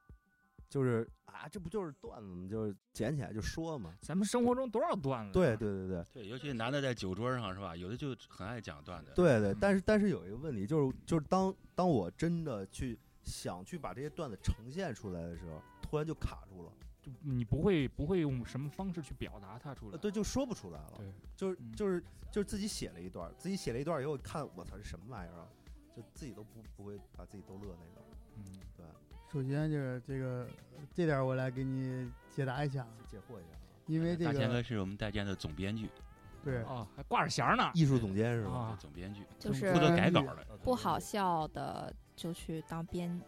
[0.70, 1.08] 就是
[1.48, 2.48] 啊，这不就是段子吗？
[2.50, 3.94] 就是捡起来就说嘛。
[4.02, 5.32] 咱们生活中多少段子？
[5.32, 7.76] 对，对对对对，尤其男的在酒桌上是吧？
[7.76, 9.12] 有的就很爱讲段子。
[9.16, 19.94] 对对，嗯但是但是有一个问题，就是就是当当我真的去想去把这些段子呈现出来的时候，突然就卡住了，就你不会不会用什么方式去表达它出来。
[19.94, 20.94] 呃对，就说不出来了。
[20.98, 25.48] 对，就是嗯就是就是自己写了一段，自己写了一段以后看，我操，是什么玩意儿啊？
[25.96, 28.04] 就自己都不不会把自己逗乐那种。
[28.36, 28.44] 嗯，
[29.32, 30.48] 首先就是这个
[30.94, 33.60] 这点儿我来给你解答一下啊，解惑一下啊。
[33.86, 35.90] 因为这个大贤哥是我们带见的总编剧，
[36.44, 36.64] 对。
[36.64, 37.70] 哦，还挂着弦儿呢。
[37.74, 38.52] 艺术总监是吧？
[38.52, 40.32] 啊，总编剧就是负责改稿的。
[40.32, 43.22] 啊不好笑的就去当编，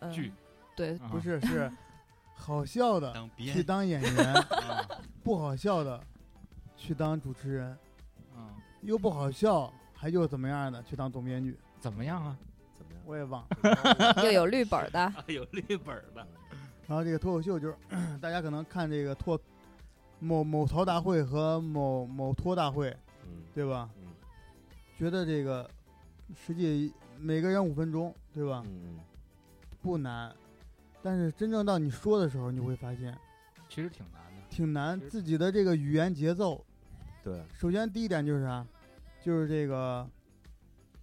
[0.00, 0.32] 嗯剧，
[0.76, 1.08] 对，啊。
[1.10, 1.72] 不是是
[2.34, 4.88] 好笑的当编去当演员，啊。
[5.22, 6.02] 不好笑的
[6.76, 7.70] 去当主持人，
[8.34, 12.36] 啊，又不好笑还又怎么样的去当总编剧，怎么样啊？
[13.06, 14.22] 我也忘了。
[14.24, 16.26] 又有绿本儿的， 有绿本的。
[16.86, 17.74] 然后这个脱口秀就是
[18.20, 19.40] 大家可能看这个脱
[20.18, 22.88] 某某淘大会和某某脱大会，
[23.24, 23.88] 嗯对吧？
[23.98, 24.08] 嗯
[24.96, 25.68] 觉得这个
[26.34, 28.62] 实际每个人五分钟，对吧？
[28.66, 28.98] 嗯
[29.82, 30.32] 不难，
[31.02, 33.16] 但是真正到你说的时候，你会发现
[33.68, 34.42] 其实挺难的。
[34.48, 35.00] 挺难。
[35.10, 36.64] 自己的这个语言节奏，
[36.98, 38.64] 嗯，对，首先第一点就是啥，
[39.20, 40.08] 就是这个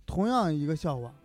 [0.06, 1.21] 同样一个笑话，嗯，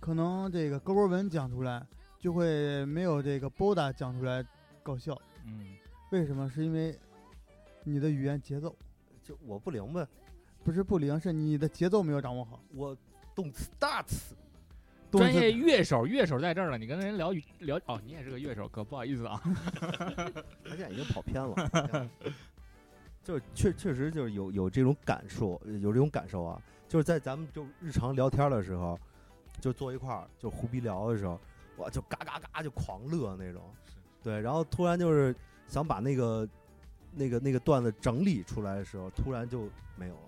[0.00, 1.84] 可能这个高博文讲出来
[2.18, 4.44] 就会没有这个 Boda 讲出来
[4.82, 5.16] 搞笑。
[5.44, 5.76] 嗯，
[6.10, 6.48] 为什么？
[6.48, 6.98] 是因为
[7.84, 8.74] 你的语言节奏
[9.22, 10.06] 就我不灵呗，
[10.64, 12.60] 不是不灵，是你的节奏没有掌握好。
[12.74, 12.96] 我
[13.34, 14.34] 动词大词，
[15.10, 19.40] 动专业词乐手，乐手在这儿了，你跟人聊语聊哦，你也是个乐手，哥，不好意思啊。
[20.64, 22.10] 他现在已经跑偏了。
[23.22, 28.98] 就是确确实就是有有这种感受，有这种感受啊，就是在咱们就日常聊天的时候，
[29.60, 31.38] 就坐一块儿就胡逼聊的时候，
[31.76, 33.62] 我就嘎嘎嘎就狂乐那种，
[34.22, 35.34] 对，然后突然就是
[35.66, 36.48] 想把那个
[37.12, 40.20] 那个那个段子整理出来的时候，突然就没有了。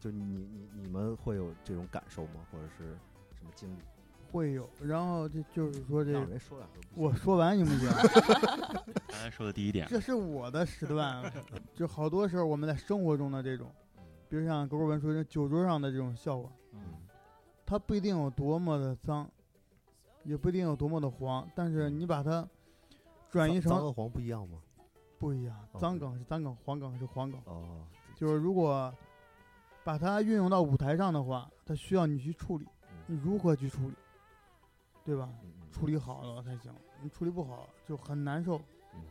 [0.00, 2.34] 就你你你们会有这种感受吗？
[2.52, 2.96] 或者是
[3.36, 3.80] 什么经历？
[4.30, 6.12] 会有，然后这就是说这。
[6.94, 7.88] 我说完行不行？
[9.08, 11.32] 刚才说的第一点，这是我的时段，
[11.74, 13.68] 就好多时候我们在生活中的这种，
[14.28, 16.80] 比如像狗狗文说的酒桌上的这种笑话，嗯
[17.68, 19.30] 它不一定有多么的脏，
[20.24, 22.48] 也不一定有多么的黄，但是你把它
[23.28, 24.58] 转移成脏和黄不一样吗？
[25.18, 27.38] 不一样，哦脏梗是脏梗，黄梗是黄梗。
[27.44, 28.90] 哦，就是如果
[29.84, 33.94] 把它运用到舞台上的话，它需要你去处理，嗯你如何去处理，
[35.04, 35.28] 对吧？
[35.70, 38.56] 处理好了才行，你处理不好就很难受。
[38.94, 39.02] 嗯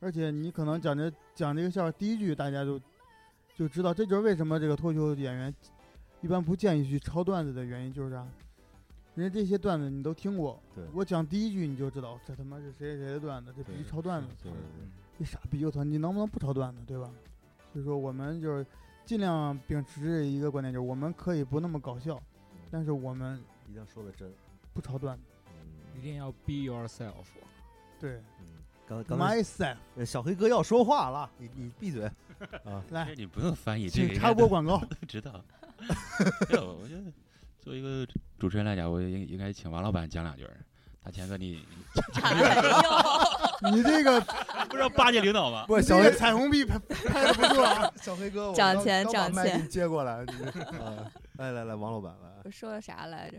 [0.00, 2.80] 而且你可能讲这讲这个笑话第一句，大家就
[3.54, 5.54] 就知道，这就是为什么这个脱口秀演员
[6.22, 8.26] 一般不建议去抄段子的原因，就是啥？
[9.14, 14.28] 人家这些段子你都听过，对我讲第一句你就知道这他妈是谁谁谁的段子，这必须抄段子。
[14.42, 15.62] 对对对你傻逼！
[15.66, 17.10] 我操，你能不能不抄段子，对吧？
[17.72, 18.66] 所以说我们就是
[19.04, 22.18] 尽量秉持一个观点，就是我们可以不那么搞笑，
[22.70, 24.32] 但是我们一定要说的真。
[24.72, 25.22] 不抄段子。
[25.48, 27.26] 嗯一定要 be yourself。
[28.00, 28.46] 对嗯，
[28.86, 32.10] 刚刚才，myself，呃小黑哥要说话了，你你闭嘴
[32.64, 32.82] 啊！
[32.88, 34.82] 来，你不用翻译，这请个插播广告。
[35.06, 35.44] 知道。
[36.48, 37.02] 没有，我觉得
[37.60, 38.06] 作为一个
[38.38, 40.56] 主持人来讲，我应应该请王老板讲两句儿。
[41.04, 41.66] 大钱哥，你
[43.72, 44.20] 你这个
[44.70, 45.64] 不是要巴结领导吗？
[45.66, 47.92] 不小黑彩虹币拍拍的不错啊！
[48.00, 50.24] 小黑哥，我涨钱涨钱麦给你接过来。
[51.38, 53.38] 来来来，王老板来，我说的啥来着？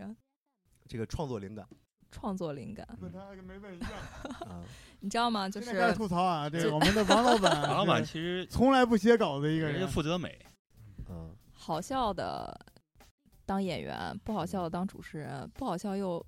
[0.86, 1.66] 这个创作灵感
[2.10, 3.90] 创作灵感，问他跟没问一样。
[4.40, 4.60] 啊，
[5.00, 5.48] 你知道吗？
[5.48, 9.86] 就是吐槽啊，这个我们的王老板，王老板其实从来不写稿子一个人家。
[9.86, 10.50] 负责美，嗯
[11.64, 12.54] 好笑的
[13.46, 16.22] 当演员，不好笑的当主持人，不好笑又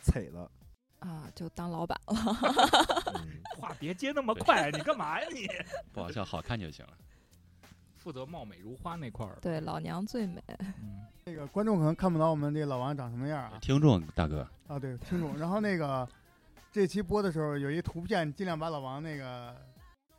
[0.00, 0.48] 踩了，
[1.00, 2.14] 啊就当老板了。
[3.14, 5.48] 嗯 话别接那么快，你干嘛呀你？
[5.92, 6.92] 不好笑，好看就行了。
[7.98, 9.36] 负责貌美如花那块儿。
[9.42, 10.40] 对，老娘最美。
[10.60, 13.58] 嗯，那个观众可能看不到我们这老王长什么样啊。
[13.60, 15.36] 听众大哥，啊，对，听众。
[15.36, 16.08] 然后那个
[16.70, 19.56] 这期播的时候有一图片，尽量把老王那个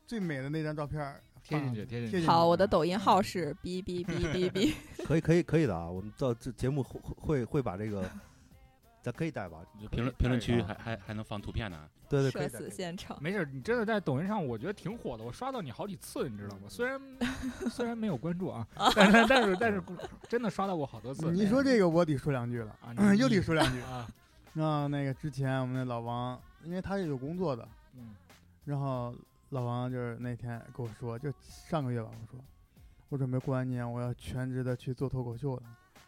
[0.05, 2.27] 最美的那张照片儿贴进去，贴进去。
[2.27, 4.73] 好，我的抖音号是哔哔哔哔哔。
[5.05, 8.09] 可以可以可以的啊，我们到这节目会会会把这个，
[9.01, 9.57] 咱可以带吧？
[9.89, 11.89] 评论评论区还还还能放图片呢。
[12.07, 13.17] 对对，可社死现场。
[13.21, 15.23] 没事，你真的在抖音上，我觉得挺火的。
[15.23, 16.63] 我刷到你好几次，你知道吗？
[16.67, 16.99] 虽然
[17.69, 19.81] 虽然没有关注啊， 但是但是但是
[20.27, 21.31] 真的刷到过好多次。
[21.31, 23.79] 你说这个我得说两句了，啊，你又得说两句。
[23.81, 24.07] 啊，
[24.53, 28.15] 让那个之前我们的老王，因为他是有工作的，嗯
[28.65, 29.13] 然后
[29.49, 32.39] 老王就是那天跟我说，就上个月吧，我说
[33.09, 35.63] 我准备过完年我要全职的去做脱口秀了，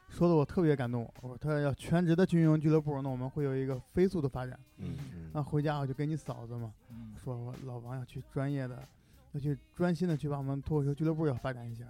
[0.10, 1.12] 说的我特别感动。
[1.21, 4.60] 我说他要全职的去运营俱乐部，那我们会有一个飞速的发展。
[4.77, 8.88] 嗯嗯那回家我就跟你嫂子嘛，嗯说我老王要去专业的，
[9.32, 11.86] 要去专心的去把我们脱口秀俱乐部要发展一下。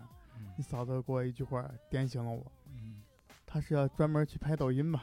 [0.57, 3.01] 你嫂子给我一句话点醒了我，嗯
[3.45, 5.01] 他是要专门去拍抖音吧？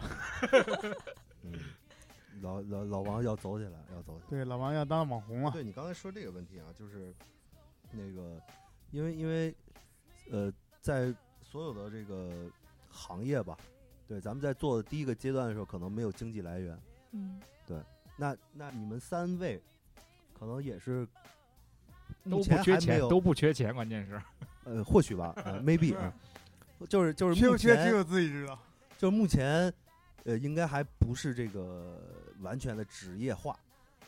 [1.43, 1.53] 嗯，
[2.41, 4.31] 老老老王要走起来，要走起来。
[4.31, 5.51] 对，老王要当网红了。
[5.51, 7.15] 对你刚才说这个问题啊，就是
[7.93, 8.41] 那个，
[8.91, 9.55] 因为因为
[10.31, 12.51] 呃，在所有的这个
[12.91, 13.57] 行业吧，
[14.07, 16.79] 对，咱们在做的第一个阶段的时候，可能没有经济来源。
[17.13, 17.41] 嗯，
[18.17, 19.63] 那那你们三位
[20.39, 21.07] 可能也是
[22.25, 24.21] 都目不缺钱，前还没有都不缺钱，关键是
[24.65, 26.13] 呃，或许吧，呃，maybe 啊，
[26.89, 28.59] 就是就是目缺不缺只前有自己知道。
[28.99, 29.73] 就是目前
[30.29, 31.99] 呃，应该还不是这个
[32.41, 33.59] 完全的职业化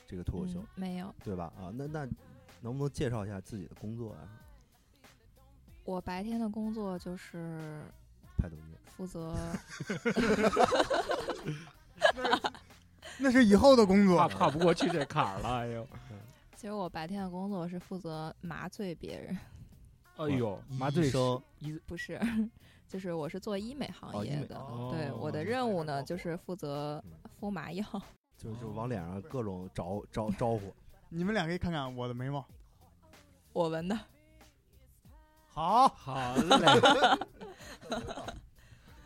[0.07, 1.51] 这个脱口秀，嗯没有，对吧？
[1.59, 2.07] 啊，那那
[2.61, 4.29] 能不能介绍一下自己的工作啊？
[5.85, 7.81] 我白天的工作就是
[8.37, 8.63] 拍抖音。
[8.99, 9.35] 负责，
[13.19, 14.17] 那是以后的工作。
[14.17, 15.49] 跨跨不过去这坎儿了。
[15.61, 15.89] 哎呦，
[16.55, 19.39] 其实我白天的工作是负责麻醉别人，
[20.19, 22.21] 哎呦，麻醉师生医不是，
[22.91, 24.59] 就是我是做医美行业的。
[24.59, 27.85] 哦对，我的任务呢就是负责嗯敷麻药。
[28.37, 30.75] 就就往脸上各种招招招呼。
[31.09, 32.45] 你们俩可以看看我的眉毛，
[33.53, 33.97] 我纹的，
[35.47, 37.19] 好， 好嘞，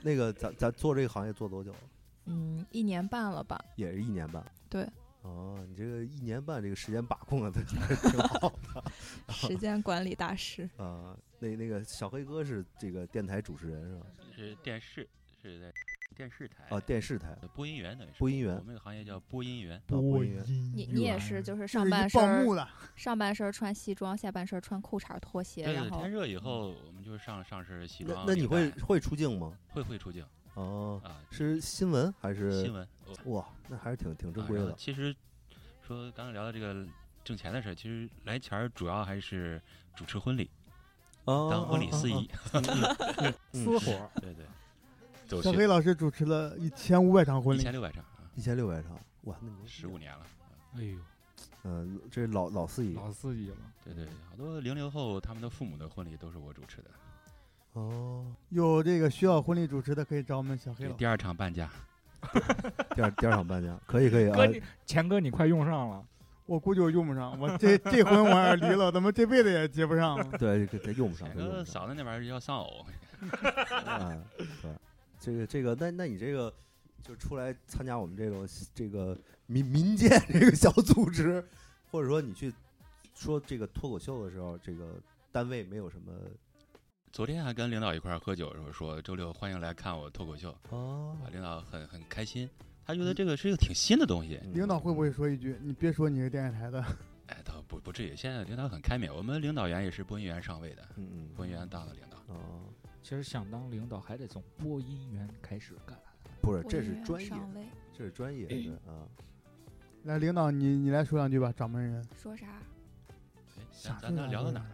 [0.01, 1.79] 那个咱咱做这个行业做多久了？
[2.25, 3.63] 嗯，一年半了吧？
[3.77, 4.43] 也是一年半。
[4.71, 4.89] 对。
[5.23, 7.61] 哦，你这个一年半这个时间把控的还
[7.95, 8.83] 是挺好的
[9.33, 10.69] 时间管理大师。
[10.79, 11.15] 啊。
[11.45, 14.07] 那那个小黑哥是这个电台主持人是吧？
[14.35, 15.07] 是电视，
[15.43, 15.73] 是在
[16.17, 19.77] 电视台啊，电视台呃播音员等于是播音员我们这个行业叫播音员。
[19.89, 22.47] 哦播音员你你也是，就是上半身
[22.97, 28.25] 上半身穿西装，下半身穿裤衩拖鞋，对对，然后天热以后我们就上上身西装。
[28.27, 29.59] 那那你会会出镜吗？
[29.69, 31.21] 会会出镜哦，啊？
[31.31, 32.89] 是新闻还是新闻
[33.27, 34.73] 哇，那还是挺挺正规的。
[34.75, 35.15] 其实
[35.87, 36.87] 说刚刚聊到这个
[37.23, 39.61] 挣钱的事儿，其实来钱儿主要还是
[39.97, 40.64] 主持婚礼，哦
[41.25, 42.31] 当婚礼司仪。
[43.53, 44.11] 私活儿。
[44.21, 50.27] 对对，小黑老师主持了一千五百场婚礼一千，六百场啊，一千六百场，哇，那你十五年了。
[50.77, 50.99] 哎呦，
[51.65, 53.57] 嗯，这是老老司仪老司仪了。
[53.85, 56.91] 对对，好多零零后他们的父母的婚礼都是我主持的。
[57.73, 58.27] 哦。
[58.51, 60.97] 有这个需要婚礼主持的可以找我们小黑老师。
[60.99, 61.71] 第二场半价，
[62.95, 64.53] 第二第二场半价，可以可以啊哥，，
[64.85, 66.05] 钱哥你快用上了。
[66.47, 70.39] 我估计我用不上，我这这婚我要是离了，怎么这辈子也结不上了。
[70.39, 71.27] 对，这这用不上。
[71.65, 72.87] 嫂子那边儿要丧偶，
[73.87, 74.71] 啊，对，
[75.19, 76.53] 这个这个，那那你这个
[77.03, 81.43] 就出来参加我们这种这个民民间这个小组织，
[81.91, 82.53] 或者说你去
[83.15, 84.97] 说这个脱口秀的时候，这个
[85.33, 86.13] 单位没有什么
[87.11, 92.51] 昨天还跟领导一块儿喝酒的时候说，周六欢迎来看我脱口秀，哦啊，领导很很开心，
[92.87, 94.39] 他觉得这个是一个挺新的东西。
[94.45, 96.85] 嗯领导会不会说一句：“你别说你是电视台的
[97.29, 102.19] 哎，倒不不至于，现在领导很开明，我们领导员也是播音员上位的，嗯嗯播音员当了领导。
[102.35, 102.65] 哦，
[103.03, 105.99] 其实想当领导还得从播音员开始干。
[106.43, 107.65] 不是，这是专业，上位
[107.97, 109.09] 这是专业的啊。？”
[110.05, 112.07] 来，领导你你来说两句吧，掌门人。
[112.17, 112.47] 说啥？
[113.57, 114.74] 哎，想咱咱咱聊到哪儿了？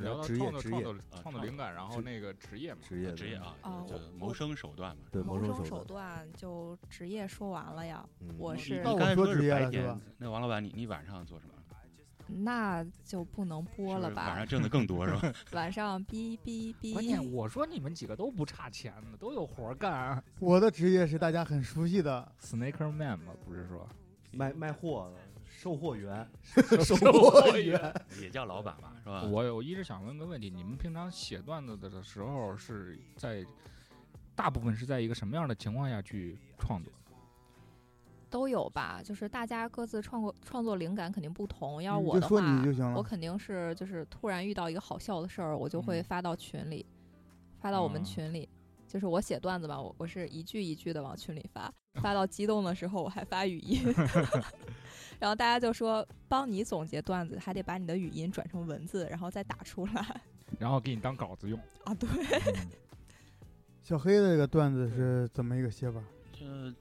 [0.00, 5.02] 聊到职业职业创作创作啊创作灵感，然后那个职业嘛，职业职业啊哦，就谋生手段嘛。
[5.10, 8.04] 对谋谋生生手手段就职业说完了呀，
[8.38, 11.52] 我是你那我说刚才说是职业了是白天，那王老板，你你晚上做什么？
[12.34, 14.46] 那就不能播了吧晚上？
[14.46, 15.32] 挣的更多是吧？
[15.52, 20.22] 晚上哔哔关键哔，我说你们几个都不差钱的，都有活儿干。
[20.38, 23.86] 我的职业是大家很熟悉的，Snaker Man 嘛，不是说
[24.30, 25.20] 卖卖货的
[25.62, 26.28] 售货员，
[26.84, 27.94] 售货员。
[28.20, 29.22] 也叫老板吧，是吧？
[29.22, 33.46] 我我一直想问个问题：你们平常写段子的的时候是在
[34.34, 36.92] 大部分是在一个什么样的情况下去创作？
[38.28, 39.00] 都有吧？
[39.04, 41.80] 就是大家各自创作创作灵感肯定不同。
[41.80, 42.92] 要是我的话。
[42.96, 46.84] 我肯定是就是突然遇到一个好笑的事儿，我就会嗯发到群里，
[47.60, 48.48] 发到我们啊群里。
[48.88, 53.80] 就是我写段子吧，我我是一句一句的往群里发，发到激动的时候我还发语音，
[55.22, 60.20] 然后大家就说帮你总结段子，还得把你的语音转成文字，然后再打出来
[60.58, 61.56] 然后给你当稿子用。
[61.84, 61.94] 啊。
[61.94, 62.08] 对，
[62.58, 62.68] 嗯
[63.80, 66.02] 小黑的这个段子是怎么一个写法？
[66.32, 66.74] 这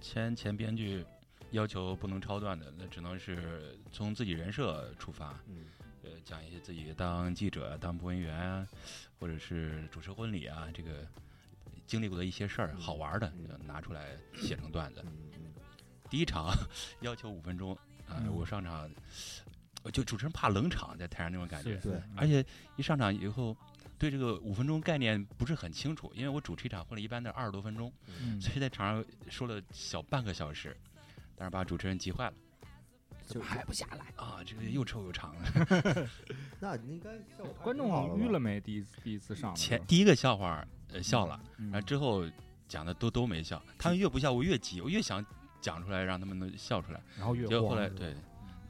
[0.00, 1.04] 前前编剧
[1.52, 5.66] 要求不能抄段子，那只能是从自己人设出发，嗯
[6.02, 8.66] 呃，讲一些自己当记者、当播音员啊，
[9.20, 11.06] 或者是主持婚礼啊，这个
[11.86, 13.32] 经历过的一些事儿，嗯好玩的
[13.64, 15.02] 拿出来写成段子。
[15.06, 15.25] 嗯嗯
[16.10, 16.52] 第一场
[17.00, 17.74] 要求五分钟，
[18.08, 18.90] 啊、嗯我上场，
[19.92, 22.44] 就主持人怕冷场，在台上那种感觉，对而且
[22.76, 23.56] 一上场以后，
[23.98, 30.76] 对这个五分钟概念不是很清楚，因为我主持一场婚礼一般都二十多分钟，嗯所以在场上说了小半个小时，
[31.36, 32.34] 但是把主持人急坏了
[33.26, 34.12] 就还不下来？
[34.16, 36.08] 啊，这个又臭又长的。
[36.60, 37.10] 那你应该
[37.62, 38.60] 观众好的吧众晕了没？
[38.60, 42.24] 第一次第一次上前第一个笑话呃笑了，嗯然后之后
[42.68, 45.24] 讲的都都没笑，他们越不笑我越急，我越想
[45.60, 48.20] 讲出来让他们能笑出来，然后越结果后来对，后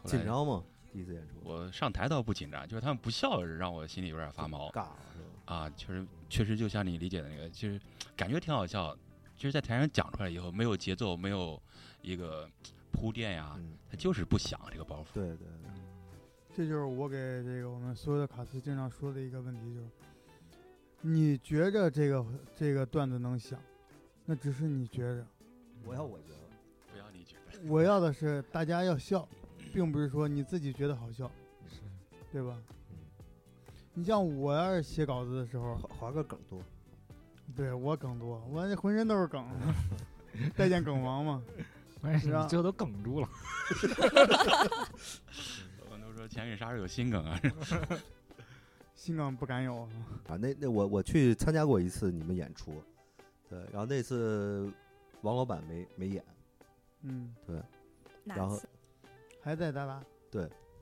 [0.05, 0.62] 来紧张吗？
[0.93, 5.55] 第一次演出，我上台倒不紧张，就是他们不笑让我心里有点发毛尬了是吧？
[5.55, 7.78] 啊，确实确实就像你理解的那个，其实
[8.16, 8.97] 感觉挺好笑，
[9.37, 11.61] 就是在台上讲出来以后没有节奏，没有
[12.01, 12.49] 一个
[12.91, 15.07] 铺垫呀，嗯，他就是不响这个包袱。
[15.12, 15.70] 对对对，
[16.57, 19.87] 这就是我给这个我们所有的卡司经常说的一个问题，就是
[21.03, 22.24] 你觉着这个
[22.57, 23.61] 这个段子能响，
[24.24, 25.26] 那只是你觉着，
[25.84, 26.46] 我要我觉得，
[27.65, 29.27] 我要的是大家要笑，
[29.73, 31.31] 并不是说你自己觉得好笑，
[31.69, 31.81] 是
[32.33, 32.57] 对吧？
[32.91, 32.97] 嗯，
[33.95, 36.61] 你像我要是写稿子的时候，华华哥梗多，
[37.55, 39.45] 对我梗多，我这浑身都是梗，
[40.55, 41.43] 再见梗王嘛。
[42.01, 43.29] 关键是是啊你最后都梗住了。
[45.91, 47.41] 我都说前给啥时候有新梗啊？
[48.95, 49.89] 新梗不敢有，
[50.29, 52.83] 啊，那那我我去参加过一次你们演出，
[53.49, 54.71] 对，然后那次
[55.23, 56.23] 王老板没没演，
[57.03, 57.63] 嗯，对。
[58.25, 58.61] 然后？
[59.41, 60.03] 还在达达，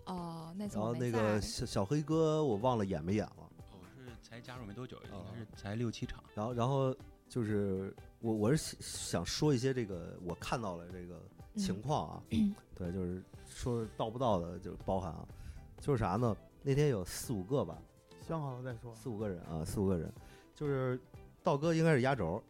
[0.07, 1.39] 哦，那次然后那个。
[1.39, 6.25] 小小黑哥我忘了演没演了，我是才加入没多久，应哦该是才六七场。
[6.35, 6.97] 然后然后
[7.29, 11.21] 就是我我是想想说一些这个我看到了这个
[11.57, 12.23] 情况啊，
[12.75, 15.29] 对，就是说到不到的就包含啊，
[15.79, 16.35] 就是啥呢？
[16.62, 17.77] 那天有四五个吧，
[18.27, 18.95] 想好了再说。
[18.95, 20.11] 四五个人啊，四五个人，
[20.55, 20.99] 就是
[21.43, 22.43] 道哥应该是压轴，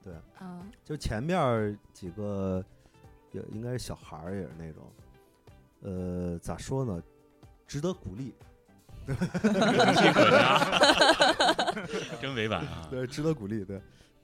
[0.00, 2.64] 对，啊，就前面几个
[3.36, 4.90] 也应该是小孩儿，也是那种，
[5.82, 7.02] 呃，咋说呢，
[7.66, 8.34] 值得鼓励，
[12.20, 12.88] 真委婉啊！
[12.90, 13.80] 对，值得鼓励，对，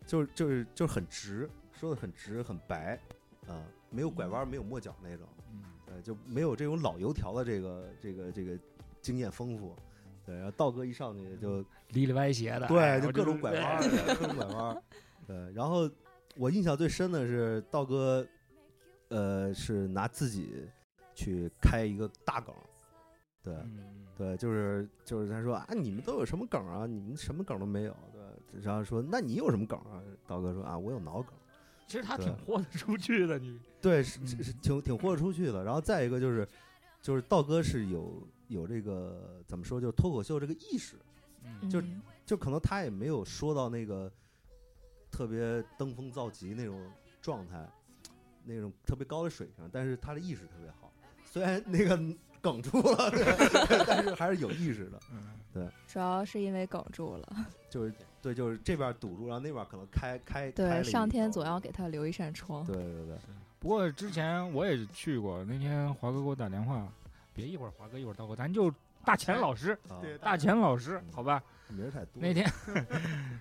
[0.07, 2.99] 就是就是就是很直，说的很直很白，
[3.47, 8.59] 啊、没有拐弯，没有抹角那种，嗯呃，就没有这种老油条的这个这个这个
[9.03, 9.77] 经验丰富，
[10.25, 11.61] 对，然后道哥一上去就
[11.91, 13.83] 里里歪斜的，对，就各种拐弯儿，
[14.19, 14.83] 各种拐弯儿。
[15.27, 15.89] 对，然后
[16.37, 18.27] 我印象最深的是道哥，
[19.13, 20.67] 呃，是拿自己
[21.15, 22.55] 去开一个大梗，
[23.43, 26.87] 对嗯，对，就是就是他说啊，你们都有什么梗啊？
[26.87, 28.61] 你们什么梗都没有，对。
[28.63, 30.01] 然后说那你有什么梗啊？
[30.27, 31.35] 道哥说啊，我有脑梗。
[31.87, 35.63] 其实他挺豁得出去的，你对，是是挺挺豁得出去的。
[35.63, 36.49] 然后再一个就是，
[37.03, 40.97] 就是道哥是有有这个怎么说，就是脱口秀这个意识，
[41.45, 44.11] 嗯就嗯就可能他也没有说到那个
[45.11, 46.81] 特别登峰造极那种
[47.21, 47.69] 状态，
[48.45, 50.93] 那种特别高的水平，但是他的意识特别好。
[51.25, 51.97] 虽然那个
[52.41, 55.01] 梗住了，对但是还是有意识的。
[55.13, 57.29] 嗯主要是因为梗住了。
[57.69, 62.65] 就是对，就是这边堵住，然后那边可能开开开了对，一上天总要给他留一扇窗。
[62.65, 63.19] 对对对，
[63.59, 66.89] 不过之前我也去过，那天华哥给我打电话，
[67.35, 68.73] 别一会儿华哥一会儿道哥，咱就
[69.05, 71.43] 大钱老师，啊，对，大钱老师，好吧？
[71.69, 72.13] 名儿太多。
[72.15, 72.51] 那 天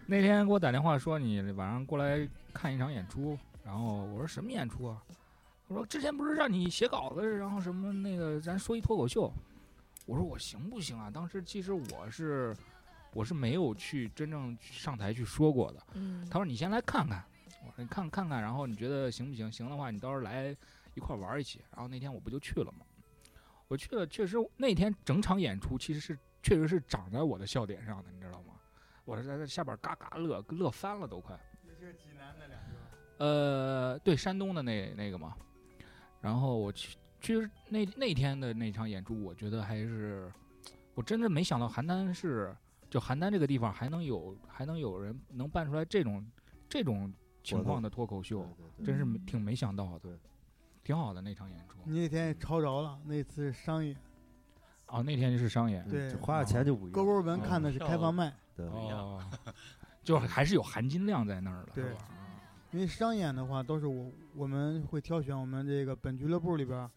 [0.06, 3.38] 那天给我打电话说你晚上过来看一场演出，
[3.72, 5.02] 然后我说什么演出啊？
[5.70, 9.32] 我说之前不是让你写稿子，然后什么那个咱说一脱口秀，
[10.06, 11.10] 我说我行不行啊？
[11.10, 12.54] 当时其实我是
[13.14, 15.82] 我是没有去真正上台去说过的。
[15.94, 17.24] 嗯，他说你先来看看，
[17.66, 19.50] 我说你看看看，然后你觉得行不行？
[19.50, 20.54] 行的话，你到时候来
[20.96, 21.62] 一块儿玩儿一起。
[21.72, 22.86] 然后那天我不就去了吗？
[23.70, 28.56] 我去了，确实那天整场演出其实是确实是长在我的笑点上的，你知道吗？
[29.06, 31.40] 我是在在下边嘎嘎乐，乐翻了都快。
[31.64, 32.71] 也就是济南那两个。
[33.22, 35.36] 呃，对，山东的那那个嘛。
[36.20, 40.32] 然后我去，其实那那天的那场演出，我觉得还是，
[40.96, 42.56] 我真的没想到邯郸是，
[42.90, 46.26] 就邯郸这个地方还能有还能有人能办出来这种
[46.68, 47.14] 这种
[47.44, 50.00] 情况的脱口秀，对对对真是挺没想到的。
[50.00, 50.20] 对，
[50.84, 51.78] 挺好的那场演出。
[51.84, 53.96] 你那天也抄着了，那次是商演，
[54.88, 55.88] 哦，那天是商演。
[55.88, 56.92] 对花的钱就不一样。
[56.92, 59.24] 勾勾文看的是开放麦，对，一样哦，
[60.04, 62.08] 就是还是有含金量在那儿的，对是吧？
[62.72, 66.90] 因为商演的话都是我我们会挑选我们这个本俱乐部里边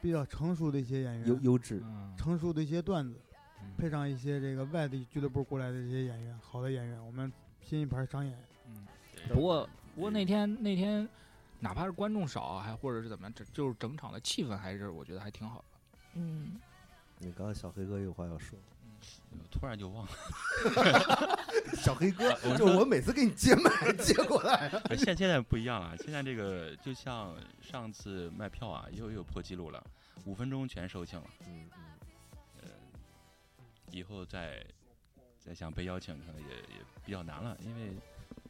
[0.00, 3.18] 比较成熟的一些演员，优优质，嗯，成熟的一些段子，
[3.62, 8.38] 嗯配上一些这个外地俱乐部过来的这些演员，好的演员，我们拼一盘商演。
[8.66, 8.86] 嗯
[9.28, 11.06] 不过不过那天那天，
[11.58, 15.64] 哪怕是观众少啊，还或者是怎么样，这就是整场的气氛还是我觉得还挺好的。
[16.14, 16.60] 嗯，
[17.18, 18.58] 你刚才小黑哥有话要说，
[19.50, 20.12] 突然就忘了。
[21.76, 29.82] 小黑哥就是我每次给你接麦接过来，呃现现在不一样了，现在这个就像上次卖票啊，又又破纪录了，
[30.24, 31.24] 五分钟全售罄了。
[31.46, 31.82] 嗯嗯，
[32.62, 32.68] 呃
[33.90, 34.64] 以后再
[35.38, 37.92] 再想被邀请，可能也也比较难了，因为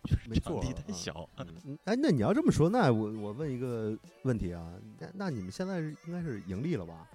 [0.05, 1.28] 就是没场地太小。
[1.36, 7.07] 嗯哎，那你要这么说，那我我问一个问题啊，那那你们现在是应该是盈利了吧？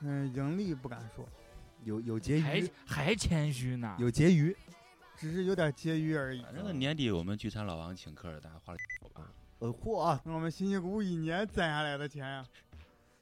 [0.00, 1.28] 嗯，盈利不敢说，
[1.84, 3.96] 有有结还余，还谦虚呢。
[3.98, 4.56] 有结余。
[5.16, 6.42] 只是有点结余而已。
[6.42, 9.32] 反正年底我们聚餐老王请客，大家花了九吧。
[9.58, 12.46] 呃，嚯啊，我们辛辛苦苦一年攒下来的钱呀，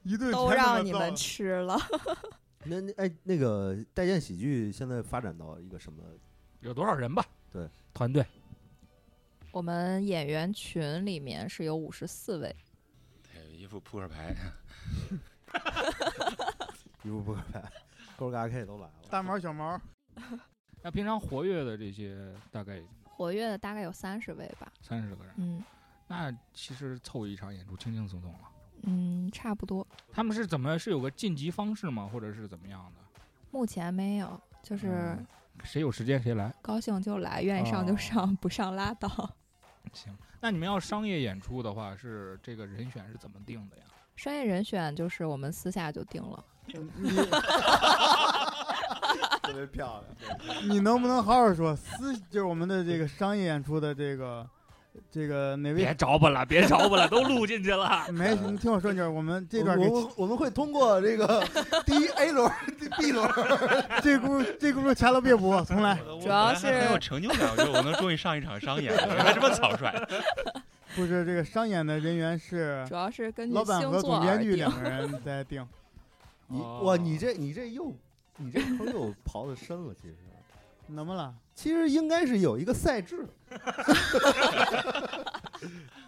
[0.03, 1.75] 一顿都全让你们吃了。
[2.65, 6.03] 那那哎，那个带剑喜剧现在发展到一个什么？
[6.59, 7.25] 有多少人吧？
[7.51, 8.23] 对，团队
[9.51, 12.55] 我们演员群里面是有五十四位，
[13.23, 14.35] 对，一副扑克牌，
[17.03, 17.63] 一副扑克牌，
[18.17, 18.93] 勾嘎 K 都来了。
[19.09, 19.79] 大毛小毛，
[20.83, 24.71] 那平常活跃的这些大概活跃的大概有三十位吧。
[24.81, 25.63] 三十个人，嗯
[26.07, 28.39] 那其实凑一场演出轻轻松松了。
[28.83, 29.85] 嗯，差不多。
[30.11, 32.09] 他们是怎么是有个晋级方式吗？
[32.11, 33.21] 或者是怎么样的？
[33.51, 35.27] 目前没有，就是嗯
[35.63, 36.53] 谁有时间谁来。
[36.61, 39.09] 高兴就来，愿意上就哦上，不上拉倒。
[39.93, 43.83] 行，那你们要商业演出的话，是这个人选是怎么定的呀？
[44.15, 46.43] 商业人选就是我们私下就定了。
[46.97, 47.09] 你
[49.41, 50.03] 特别漂亮。
[50.69, 51.75] 你能不能好好说？
[51.75, 54.45] 私就是我们的这个商业演出的这个
[55.09, 55.93] 这个哪位别位？
[55.95, 58.05] 着吧了，别着吧了，都录进去了。
[58.11, 61.43] 没，你听我说，就是我们这段我我们会通过这个
[61.85, 62.51] 第一 A 轮、
[62.97, 63.27] B 轮，
[64.03, 65.95] 这轱这轱辘掐了别播，重来。
[66.21, 69.93] 主要我本来还很有是成就感，我觉得我能终于上一场商演了，原来这么草率。
[70.95, 74.41] 不是这个商演的人员是主要是根据老板星和总编。
[74.41, 75.65] 剧两个人在定。
[76.47, 77.93] 你哦哇，你这你这又
[78.37, 80.15] 你这坑又刨的深了，其实。
[80.87, 81.35] 怎么了？
[81.53, 83.27] 其实应该是有一个赛制。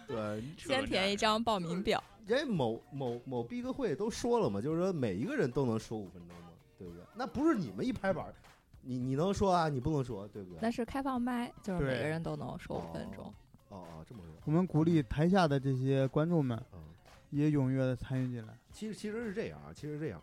[0.08, 7.04] 对，先填一张报名表，人家某某某逼个会都说了嘛，就是说每一个人都能说五分钟嘛，对不对？
[7.14, 8.32] 那不是你们一拍板，
[8.80, 10.58] 你你能说啊，你不能说，对不对？
[10.62, 13.26] 那是开放麦，就是每个人都能说五分钟。
[13.68, 16.80] 哦哦，这么说，我们鼓励台下的这些观众们嗯，
[17.28, 18.58] 也踊跃的参与进来。
[18.72, 20.22] 其实其实是这样啊，其实是这样，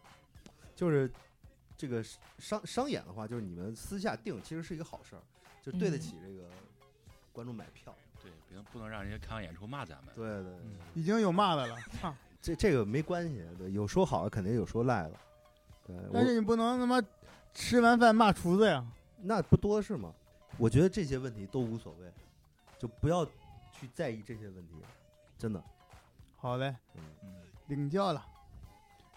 [0.76, 1.10] 就是
[1.78, 2.04] 这个
[2.40, 5.22] 商商演的话，就是你们私下定，其实是一个好事儿，
[5.62, 6.50] 就对得嗯起这个
[7.32, 7.96] 观众买票。
[8.24, 10.14] 对，不能不能让人家看完演出骂咱们。
[10.16, 10.54] 对对
[10.96, 12.14] 已经有骂的了，操！
[12.42, 15.14] 这这个没关系，对，有说好的，肯定有说赖的。
[15.86, 17.02] 对，但是你不能他妈
[17.54, 18.86] 吃完饭骂厨子呀！
[19.22, 20.14] 那不多是吗？
[20.58, 22.12] 我觉得这些问题都无所谓，
[22.80, 23.26] 就不要
[23.72, 24.74] 去在意这些问题，
[25.38, 25.64] 真的。
[26.36, 27.36] 好嘞，嗯，嗯，
[27.68, 28.26] 领教了。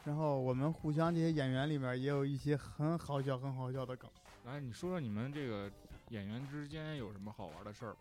[0.05, 4.11] 然后我们互相这些演员里面也有一些很好笑、很好笑的梗。
[4.47, 5.71] 来，你说说你们这个
[6.09, 8.01] 演员之间有什么好玩的事儿吧？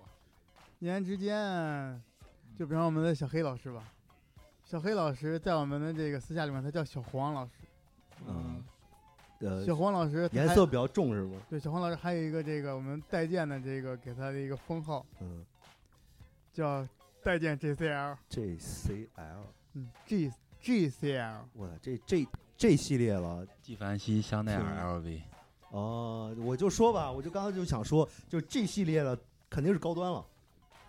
[0.79, 2.01] 演员之间，
[2.57, 3.83] 就比方我们的小黑老师吧，
[4.63, 7.51] 小黑老师在我们的这个私下里面，他叫小黄老师。
[8.25, 8.63] 嗯，
[9.41, 11.41] 呃，小黄老师颜色比较重是吗？
[11.49, 15.45] 对小黄老师还有一个这个我们代建的这个给他的一个封号嗯
[16.53, 16.87] 叫
[17.21, 19.43] 代建 JCL，，JCL，
[19.73, 20.31] 嗯，G
[20.61, 23.45] GCL，我，这这这系列了。
[23.61, 25.21] 纪梵希、香奈儿、LV，
[25.69, 29.17] 哦，我就说吧，我就刚刚就想说，就这系列的
[29.49, 30.25] 肯定是高端了，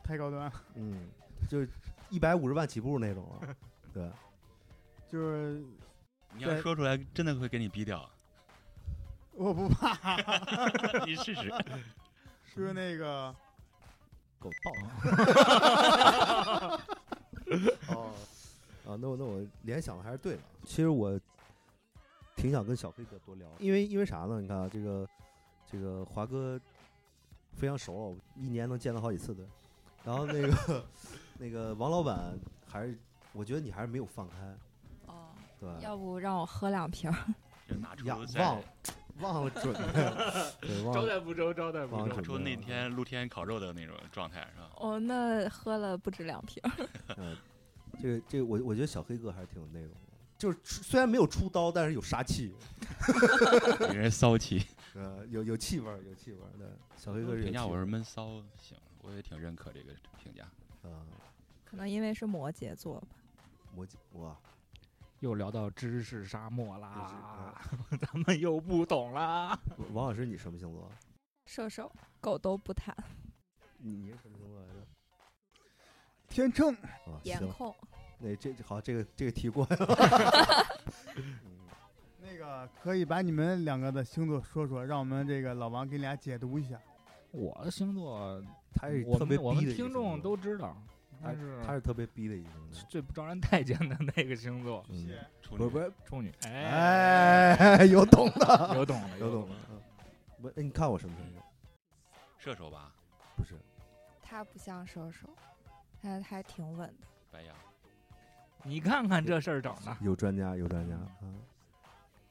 [0.03, 1.09] 太高端了，嗯，
[1.49, 1.69] 就是
[2.09, 3.57] 一百五十万起步那种了。
[3.93, 4.11] 对，
[5.09, 5.63] 就是
[6.35, 8.09] 你要说出来，真的会给你逼掉。
[9.33, 9.97] 我不怕，
[11.07, 11.53] 你试试。
[12.53, 13.35] 是那个
[14.39, 14.73] 狗爆。
[17.95, 18.13] 哦，
[18.87, 20.41] 啊，那我那我联想的还是对的。
[20.65, 21.19] 其实我
[22.37, 24.41] 挺想跟小黑哥多聊，因为因为啥呢？
[24.41, 25.09] 你看啊，这个
[25.71, 26.59] 这个华哥
[27.55, 29.45] 非常熟，一年能见到好几次的。
[30.03, 30.85] 然后那个
[31.39, 32.99] 那个王老板还是，
[33.33, 34.37] 我觉得你还是没有放开，
[35.07, 35.29] 哦，
[35.59, 35.69] 对？
[35.83, 37.13] 要不让我喝两瓶
[37.81, 38.65] 拿出呀，忘了
[39.21, 39.83] 忘了准备，
[40.67, 41.07] 对，忘了。
[41.07, 44.71] 待不周，招待不周拿出那天露天烤肉的那种状态是吧？
[44.77, 46.63] 哦，那喝了不止两瓶
[48.01, 49.97] 这个这个我我觉得小黑哥还是挺有内容的，
[50.39, 52.55] 就是虽然没有出刀，但是有杀气，
[53.79, 54.65] 给人骚气。
[54.95, 56.77] 呃，有有气味儿，有气味儿的。
[56.97, 60.45] 小黑哥评价我是闷骚，型，我也挺认可这个评价。
[60.83, 61.07] 啊，
[61.65, 63.09] 可能因为是摩羯座吧。
[63.73, 64.37] 摩羯哇，
[65.21, 67.63] 又聊到知识沙漠啦，啊
[68.01, 69.57] 咱们又不懂啦。
[69.93, 70.91] 王老师你什么星座？
[71.47, 71.91] 射手，
[72.21, 72.97] 狗都不谈，
[73.79, 74.87] 你你是什么星座来着？
[76.29, 76.77] 天秤，
[77.23, 77.75] 颜控。
[78.21, 79.77] 那这这好，这个这个提过了。
[81.17, 81.39] 嗯
[82.23, 86.79] 那个可以把你们两个的星座说说，让我们这个老王给你俩解读一下。
[87.33, 88.43] 我的星座，
[88.75, 90.77] 他是我特别们我们的一个星听众座都知道，
[91.21, 92.87] 他但是他是特别逼的一个星座。
[92.89, 95.09] 最不招人待见的那个星座，嗯，
[95.43, 96.33] 处女不是不是，处女。
[96.43, 99.61] 哎，哎， 有懂的，有懂的， 有懂的的。。
[99.71, 99.81] 嗯
[100.43, 101.43] 不，哎你看我什么星座？
[102.39, 102.93] 射手吧，
[103.37, 103.55] 不是，
[104.23, 105.29] 他不像射手，
[106.01, 107.07] 他还挺稳的。
[107.31, 107.55] 白羊。
[108.65, 111.09] 你看看这事儿整的，有专家，有专家啊。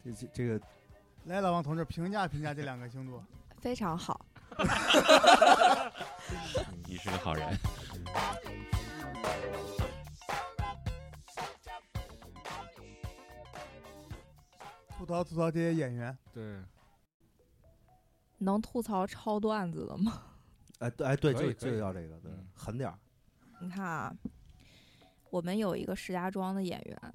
[0.03, 0.61] 这这这个
[1.25, 3.23] 来，老王同志评价评价这两个星座。
[3.59, 4.25] 非常好，
[6.87, 7.57] 你是个好人。
[14.97, 16.61] 吐槽吐槽这些演员，对，
[18.37, 20.23] 能吐槽抄段子的吗？
[20.79, 22.97] 哎对哎对，就就要这个，对嗯，狠点儿。
[23.59, 24.13] 你看啊，
[25.29, 27.13] 我们有一个石家庄的演员，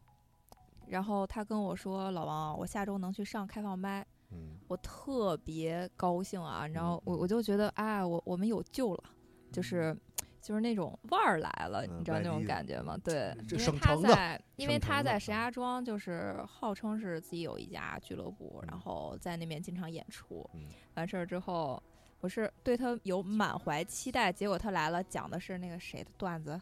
[0.89, 9.05] 然后他跟我说：“老王，我下周能去上开放麦。”嗯，我特别高兴啊，你知道我嗯我就觉得，哎，我我们有救了，
[9.53, 9.97] 就是
[10.43, 12.99] 就是那种腕儿来了，嗯你知道那种感觉吗？
[13.05, 20.65] 对，因为他在，因为他在石嗯家庄就是号称是自己有一家俱乐部，然嗯后在那边经常演出嗯。
[20.95, 21.81] 完事儿之后，
[22.21, 26.61] 我是对他有满怀期待，结果他来了，讲的是那个谁的段子？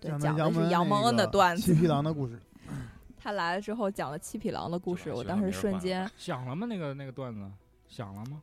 [0.00, 1.62] 对，讲讲的是杨杨蒙恩的段子。
[1.62, 2.38] 七匹狼的故事。
[3.22, 6.10] 他来了之后讲了七匹狼的故事，我当时瞬间。
[6.16, 6.66] 想了吗？
[6.66, 7.50] 那个那个段子
[7.86, 8.42] 想了吗？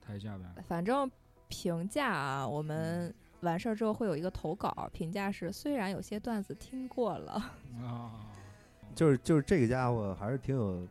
[0.00, 1.10] 台下边反正
[1.48, 7.32] 评价啊，我们完事儿之后会有一个投稿，评价是虽然有些段子听过了，
[7.82, 8.26] 啊，
[8.94, 10.86] 就是就是这个家伙还是挺有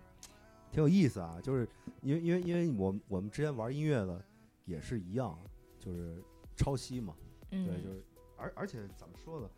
[0.71, 1.67] 挺有意思啊，就是
[2.01, 4.21] 因为因为因为我们我们之前玩音乐的
[4.65, 5.37] 也是一样，
[5.79, 6.21] 就是
[6.55, 7.13] 抄袭嘛，
[7.51, 8.03] 嗯，对，就是
[8.37, 9.49] 而而且怎么说呢，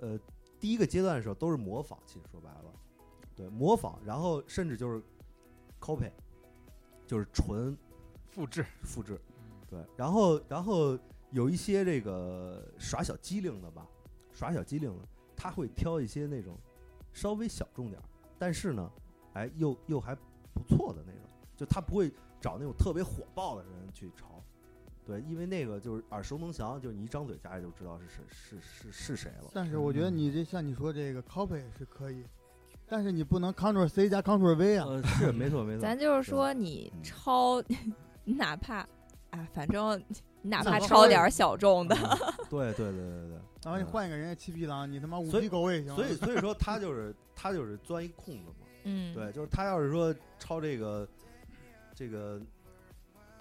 [0.00, 0.18] 呃，
[0.60, 2.72] 第一个阶段的时候都是模仿，其实说白了，
[3.34, 5.02] 对，模仿，然后甚至就是
[5.80, 6.10] copy，
[7.06, 7.76] 就是纯
[8.28, 9.20] 复制，复制，
[9.68, 10.98] 对，然后然后
[11.30, 13.86] 有一些这个耍小机灵的吧，
[14.32, 16.56] 耍小机灵的，他会挑一些那种
[17.12, 18.04] 稍微小众点儿，
[18.38, 18.90] 但是呢，
[19.34, 20.14] 哎，又又还
[20.52, 21.22] 不错的那种，
[21.56, 24.35] 就他不会找那种特别火爆的人去抄，
[25.06, 29.50] 对，因为那个就是耳熟能详，就是你一张嘴大家就知道是谁是是是谁了。
[29.54, 32.24] 但是我觉得嗯你这像你说这个 copy 是可以，
[32.88, 34.86] 但是你不能 Ctrl C 加 Ctrl V 啊。
[34.86, 37.62] 呃，是没错没错，咱就是说你嗯抄，
[38.24, 38.78] 你哪怕
[39.30, 39.98] 啊，反正
[40.42, 43.38] 你哪怕抄点小众的， 嗯对对对对对。
[43.64, 45.94] 然后你换一个人家七匹狼，你他妈五匹狗也行。
[45.94, 51.06] 所以所以说他就是他就是钻一空子嘛，嗯，对，就是他要是说抄这个
[51.94, 52.40] 这个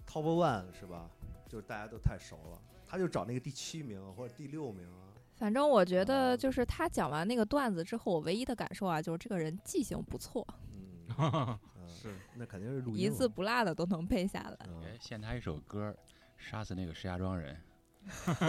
[0.07, 1.07] top one 是吧？
[1.56, 5.08] 就是大家都太熟了，他就找那个第七名或者第六名啊。
[5.36, 11.08] 反正我觉啊得就是他讲完那个段子之后，我唯一的感受啊，就是这个人记性不错，嗯，
[11.80, 14.58] 嗯 是那肯定是录一音一字不落的都能背下来。
[14.68, 15.95] 嗯哎，献他一首歌，
[16.36, 17.58] 杀死那个石家庄人。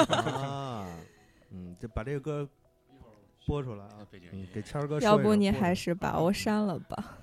[0.09, 0.85] 啊，
[1.51, 2.49] 嗯，就把这个歌
[3.47, 4.05] 播出来啊，
[4.53, 7.19] 给谦儿哥说要不你还是把我删了吧？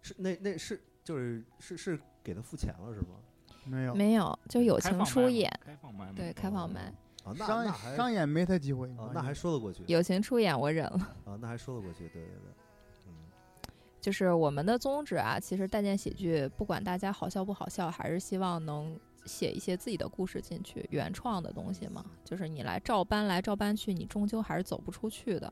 [0.00, 3.20] 是那那是就是是是给他付钱了是吗？
[3.64, 6.80] 没有没有，就友情出演，开放麦，对，开放麦，
[7.24, 8.88] 啊，那商那商演没他机会。
[8.90, 10.98] 啊那还说得过去友情出演我忍了。
[11.24, 12.52] 啊，那还说得过去，对对对，
[13.06, 13.14] 嗯
[14.00, 22.04] 就是我们的宗旨啊，其实待见喜剧，不管大家好笑不好笑，还是希望能写一些自己的故事进去，原创的东西嘛。
[22.22, 25.50] 就是你来照搬来照搬去，你终究还是走不出去的。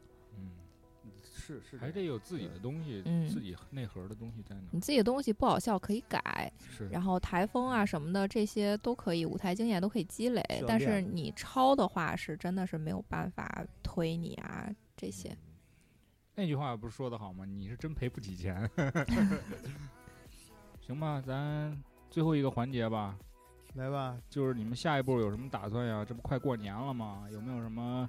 [1.48, 15.36] 嗯，是是还得有自己的东西，嗯自己内核的东西在哪你自己的东西不好笑可以改，是，然后台风啊什么的这些都可以，舞台经验都可以积累但是你抄的话，是真的是没有办法推你啊这些。
[16.34, 17.44] 那句话不是说的好吗？
[17.44, 18.68] 你是真赔不起钱。
[20.80, 21.76] 行吧，咱
[22.10, 23.18] 最后一个环节吧，
[23.74, 26.04] 来吧，就是你们下一步有什么打算呀？
[26.04, 27.26] 这不快过年了吗？
[27.30, 28.08] 有没有什么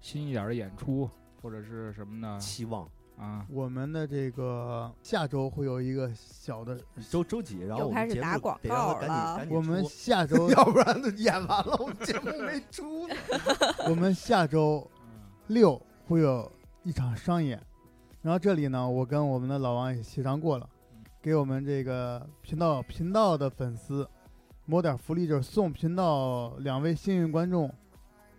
[0.00, 1.08] 新一点的演出
[1.42, 2.38] 或者是什么呢？
[2.38, 2.88] 期望
[3.18, 3.44] 啊？
[3.50, 6.80] 我们的这个下周会有一个小的，
[7.10, 9.36] 周周几，然后又开始我们节目打广得让他告赶紧了。
[9.36, 13.14] 赶紧我们下周 要不然都演完了，我们节目没出呢。
[13.90, 16.50] 我们下周嗯六会有
[16.84, 17.60] 一场商演，
[18.22, 20.68] 然后这里呢，我跟我们的老王也协商过了，
[21.20, 24.08] 给我们这个频道频道的粉丝
[24.64, 27.68] 谋点福利，就是送频道两位幸运观众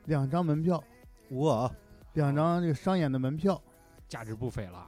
[0.05, 0.81] 两张门票，
[1.29, 1.69] 我
[2.13, 3.61] 两张这个商演的门票，
[4.07, 4.87] 价值不菲了，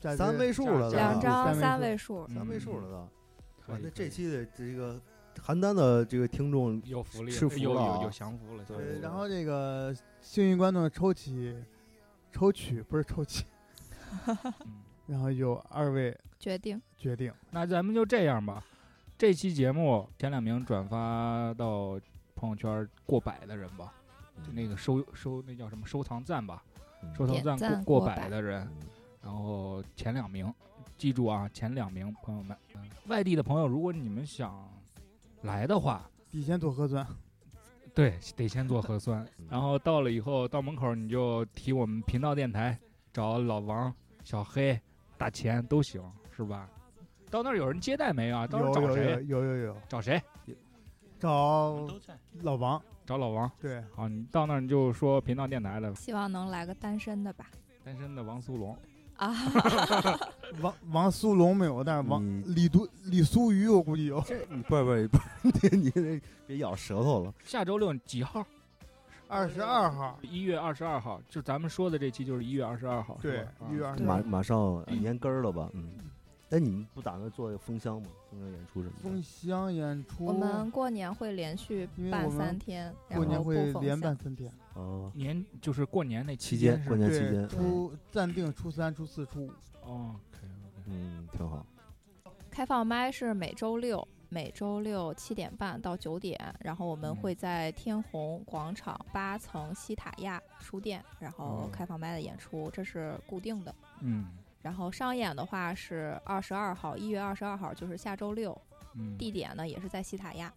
[0.00, 3.72] 价值三位数了都，两张三三位位数，三位数了都。
[3.72, 5.00] 哇，那这期的这个
[5.44, 8.64] 邯郸的这个听众，有福利了，吃福有有了啊有降福了。
[8.64, 11.56] 对对，然后这个幸运观众抽起
[12.30, 13.44] 抽取不是抽起，
[14.26, 14.52] 嗯
[15.06, 16.80] 然后由二位决定。
[16.96, 17.32] 决定。
[17.50, 18.64] 那咱们就这样吧。
[19.18, 22.00] 这期节目前两名转发到
[22.34, 23.92] 朋友圈过百的人吧，
[24.44, 26.62] 就那个收收那叫什么收藏赞吧，
[27.02, 28.88] 嗯收藏赞赞过过百百的人，嗯
[29.22, 30.52] 然后前两名，
[30.96, 32.56] 记住啊，前两名朋友们。
[32.74, 34.68] 嗯外地的朋友，如果你们想
[35.42, 37.04] 来的话，得先做核酸。
[37.94, 42.78] 对，得先做核酸嗯，然后到了以后，到门口你就提我们频道电台，
[43.12, 43.92] 找老王、
[44.24, 44.80] 小黑、
[45.18, 46.00] 大钱都行，
[46.34, 46.70] 是吧？
[47.28, 48.46] 到那儿有人接待没啊？
[48.46, 49.26] 到那儿有有有找谁？
[49.26, 50.22] 有有有，找谁？
[51.18, 51.88] 找。
[52.42, 52.82] 老王。
[53.04, 53.50] 找老王。
[53.60, 57.46] 对，好，你到那儿你就说频道电台的希望能来个单身的吧。
[57.84, 58.76] 单身的王苏龙，
[59.16, 59.34] 啊，
[60.60, 64.20] 王王苏龙没有，但是王你李都李苏瑜我估计有。
[64.20, 65.18] 这不是不是不
[65.58, 67.34] 是，你你别咬舌头了。
[67.44, 68.46] 下周六几号？
[69.26, 75.70] 二十二号，一月二十二号，就咱们说的这期就是一月二十二号，是对一月二十对马马上年根儿了吧？
[75.72, 75.90] 嗯。
[76.52, 78.08] 哎，你们不打算做封箱吗？
[78.30, 79.02] 封箱演出什么的？
[79.02, 84.14] 封箱演出，我们过年会连续办三天，然过年后不封会连办。
[84.14, 89.50] 三天，哦，年就是过年那期间过年期间，初暂定初三、初四、初五。
[89.82, 91.64] 哦，OK OK，嗯，挺好。
[92.50, 103.74] 开放麦是每周六，每周六七点半到九点，然后我们嗯会在天虹广场八层西塔亚书店，然后哦开放麦的演出，这是固定的。
[104.02, 104.26] 嗯
[104.62, 108.56] 然后商演的话是二十二号，一月二十二号，就是下周六，
[108.94, 110.52] 嗯，地点呢也是在西塔亚。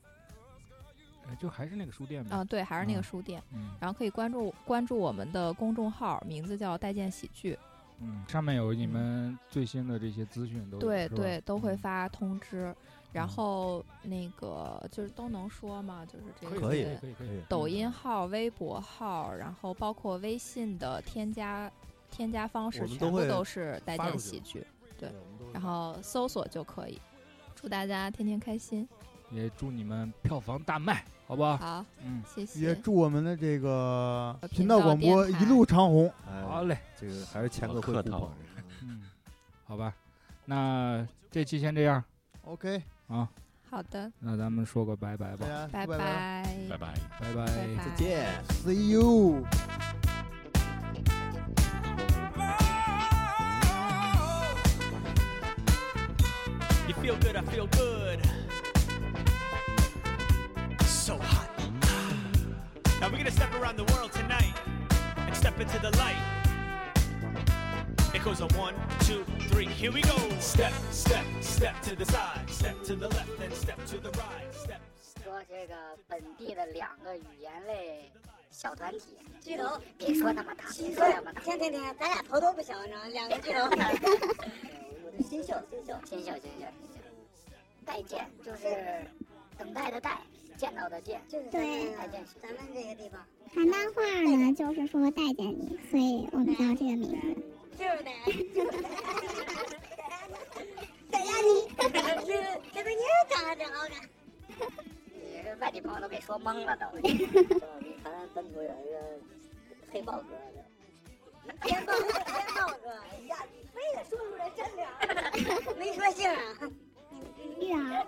[1.28, 3.42] 哎就还是那个书店吧，啊、对，还是那个嗯书店。
[3.52, 7.58] 嗯然后可以关注关注我们的公众号，名字叫“待见喜剧
[8.00, 12.76] 嗯，上面有你们最新的这些资讯都”，对对，都会嗯发通知。
[13.12, 21.72] 然嗯后那个就是都能说嘛，就是这些可以可以可以，抖音号、微博号，然后包括微信的添加
[22.16, 24.66] 添加方式，全部都是待见喜剧，
[24.98, 25.12] 对
[25.52, 27.02] 然后搜索就可以。
[27.54, 28.88] 祝大家天天开心，
[29.32, 31.58] 也祝你们票房大卖，好不好？
[31.58, 32.76] 好，嗯，谢谢也。
[32.76, 36.12] 祝我们的这个呃频道广播一路长红。
[36.30, 38.32] 哎，好嘞，这个还是钱哥会客套。
[38.82, 39.04] 嗯，
[39.66, 39.94] 好吧，
[40.46, 42.02] 那这期先这样
[42.44, 43.28] OK，啊，
[43.70, 46.78] 好的，那咱们说个拜拜吧，大家拜拜拜，拜拜。
[46.78, 46.94] 拜拜。
[47.20, 47.46] 拜拜，
[47.84, 48.28] 再见。
[48.64, 49.44] ，See you。
[56.87, 58.21] You feel good, I feel good.
[60.85, 61.49] So hot.
[63.01, 64.55] Now we're gonna step around the world tonight
[65.17, 66.17] and step into the light.
[68.13, 70.17] It goes on one, two, three, here we go.
[70.41, 74.53] Step, step, step to the side, step to the left, then step to the right.
[74.53, 74.81] Step,
[75.25, 75.75] 说这个
[76.09, 78.11] 本地的两个语言类
[78.51, 83.09] 小团体，巨头，别说那么大，别说那么大，听听听，咱俩头都不小，你知道吗？
[83.09, 83.71] 两个巨头。
[85.24, 86.66] 新秀，新秀，新秀，新秀，新秀。
[87.86, 88.66] 待见就是
[89.58, 90.20] 等待的待，
[90.58, 97.42] 见到的见，就是对，咱待见咱们这个地方，邯郸话呢，就是说待见你，所以我们叫这个名字。
[97.78, 98.10] 就是得，
[101.12, 101.48] 等下你，
[101.78, 101.90] 这
[102.74, 104.10] 这个音儿长得真好看。
[105.14, 106.86] 你这外地朋友都给说懵了都。
[108.04, 109.20] 咱本土有一个
[109.92, 110.36] 黑豹哥
[111.48, 114.86] 的，天豹天豹哥，哎呀，你非得说出来真名，
[115.78, 116.36] 没说姓啊。
[117.60, 118.06] 玉儿，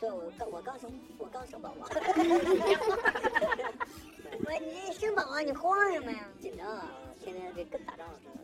[0.00, 1.86] 对，我刚我刚生我刚生宝宝。
[4.44, 6.28] 我你生宝宝你慌什么呀？
[6.40, 6.88] 紧张啊，
[7.22, 8.38] 天天这跟打仗似的。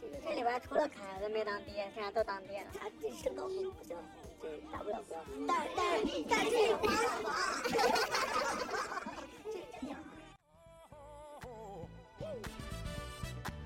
[0.00, 2.66] 这个这里边除了凯子没当爹，剩下都当爹了。
[2.78, 3.50] 他这身高不
[3.84, 3.96] 行，
[4.42, 5.20] 这打不了不要。
[5.46, 6.86] 但但但是你划
[7.20, 7.30] 了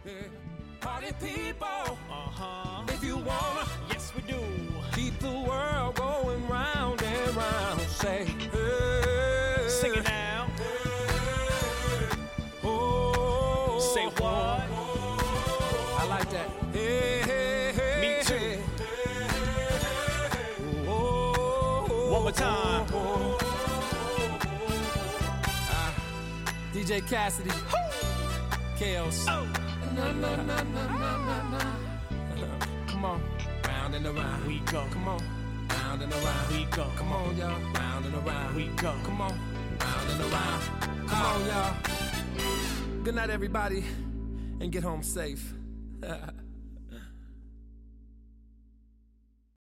[0.05, 0.11] 划。
[0.81, 2.85] Party people, uh-huh.
[2.89, 4.41] If you wanna, yes we do.
[4.93, 7.81] Keep the world going round and round.
[7.83, 9.69] Say, hey.
[9.69, 10.47] Sing it now.
[12.65, 13.79] Oh.
[13.95, 14.63] Say what?
[16.01, 16.49] I like that.
[16.73, 18.01] Hey, hey, hey.
[18.01, 18.63] Me too.
[22.11, 22.87] One more time.
[25.71, 25.95] Ah,
[26.73, 27.51] DJ Cassidy.
[28.79, 29.27] Chaos.
[29.91, 30.05] Come
[33.05, 33.22] on,
[33.66, 34.84] round and around we go.
[34.93, 35.20] Come on,
[35.68, 36.86] round and around we go.
[36.97, 38.95] Come on, y'all, round and around we go.
[39.03, 39.32] Come on,
[39.80, 40.62] round and around.
[41.09, 41.74] Come on, y'all.
[43.03, 43.84] Good night, everybody,
[44.61, 45.55] and get home safe.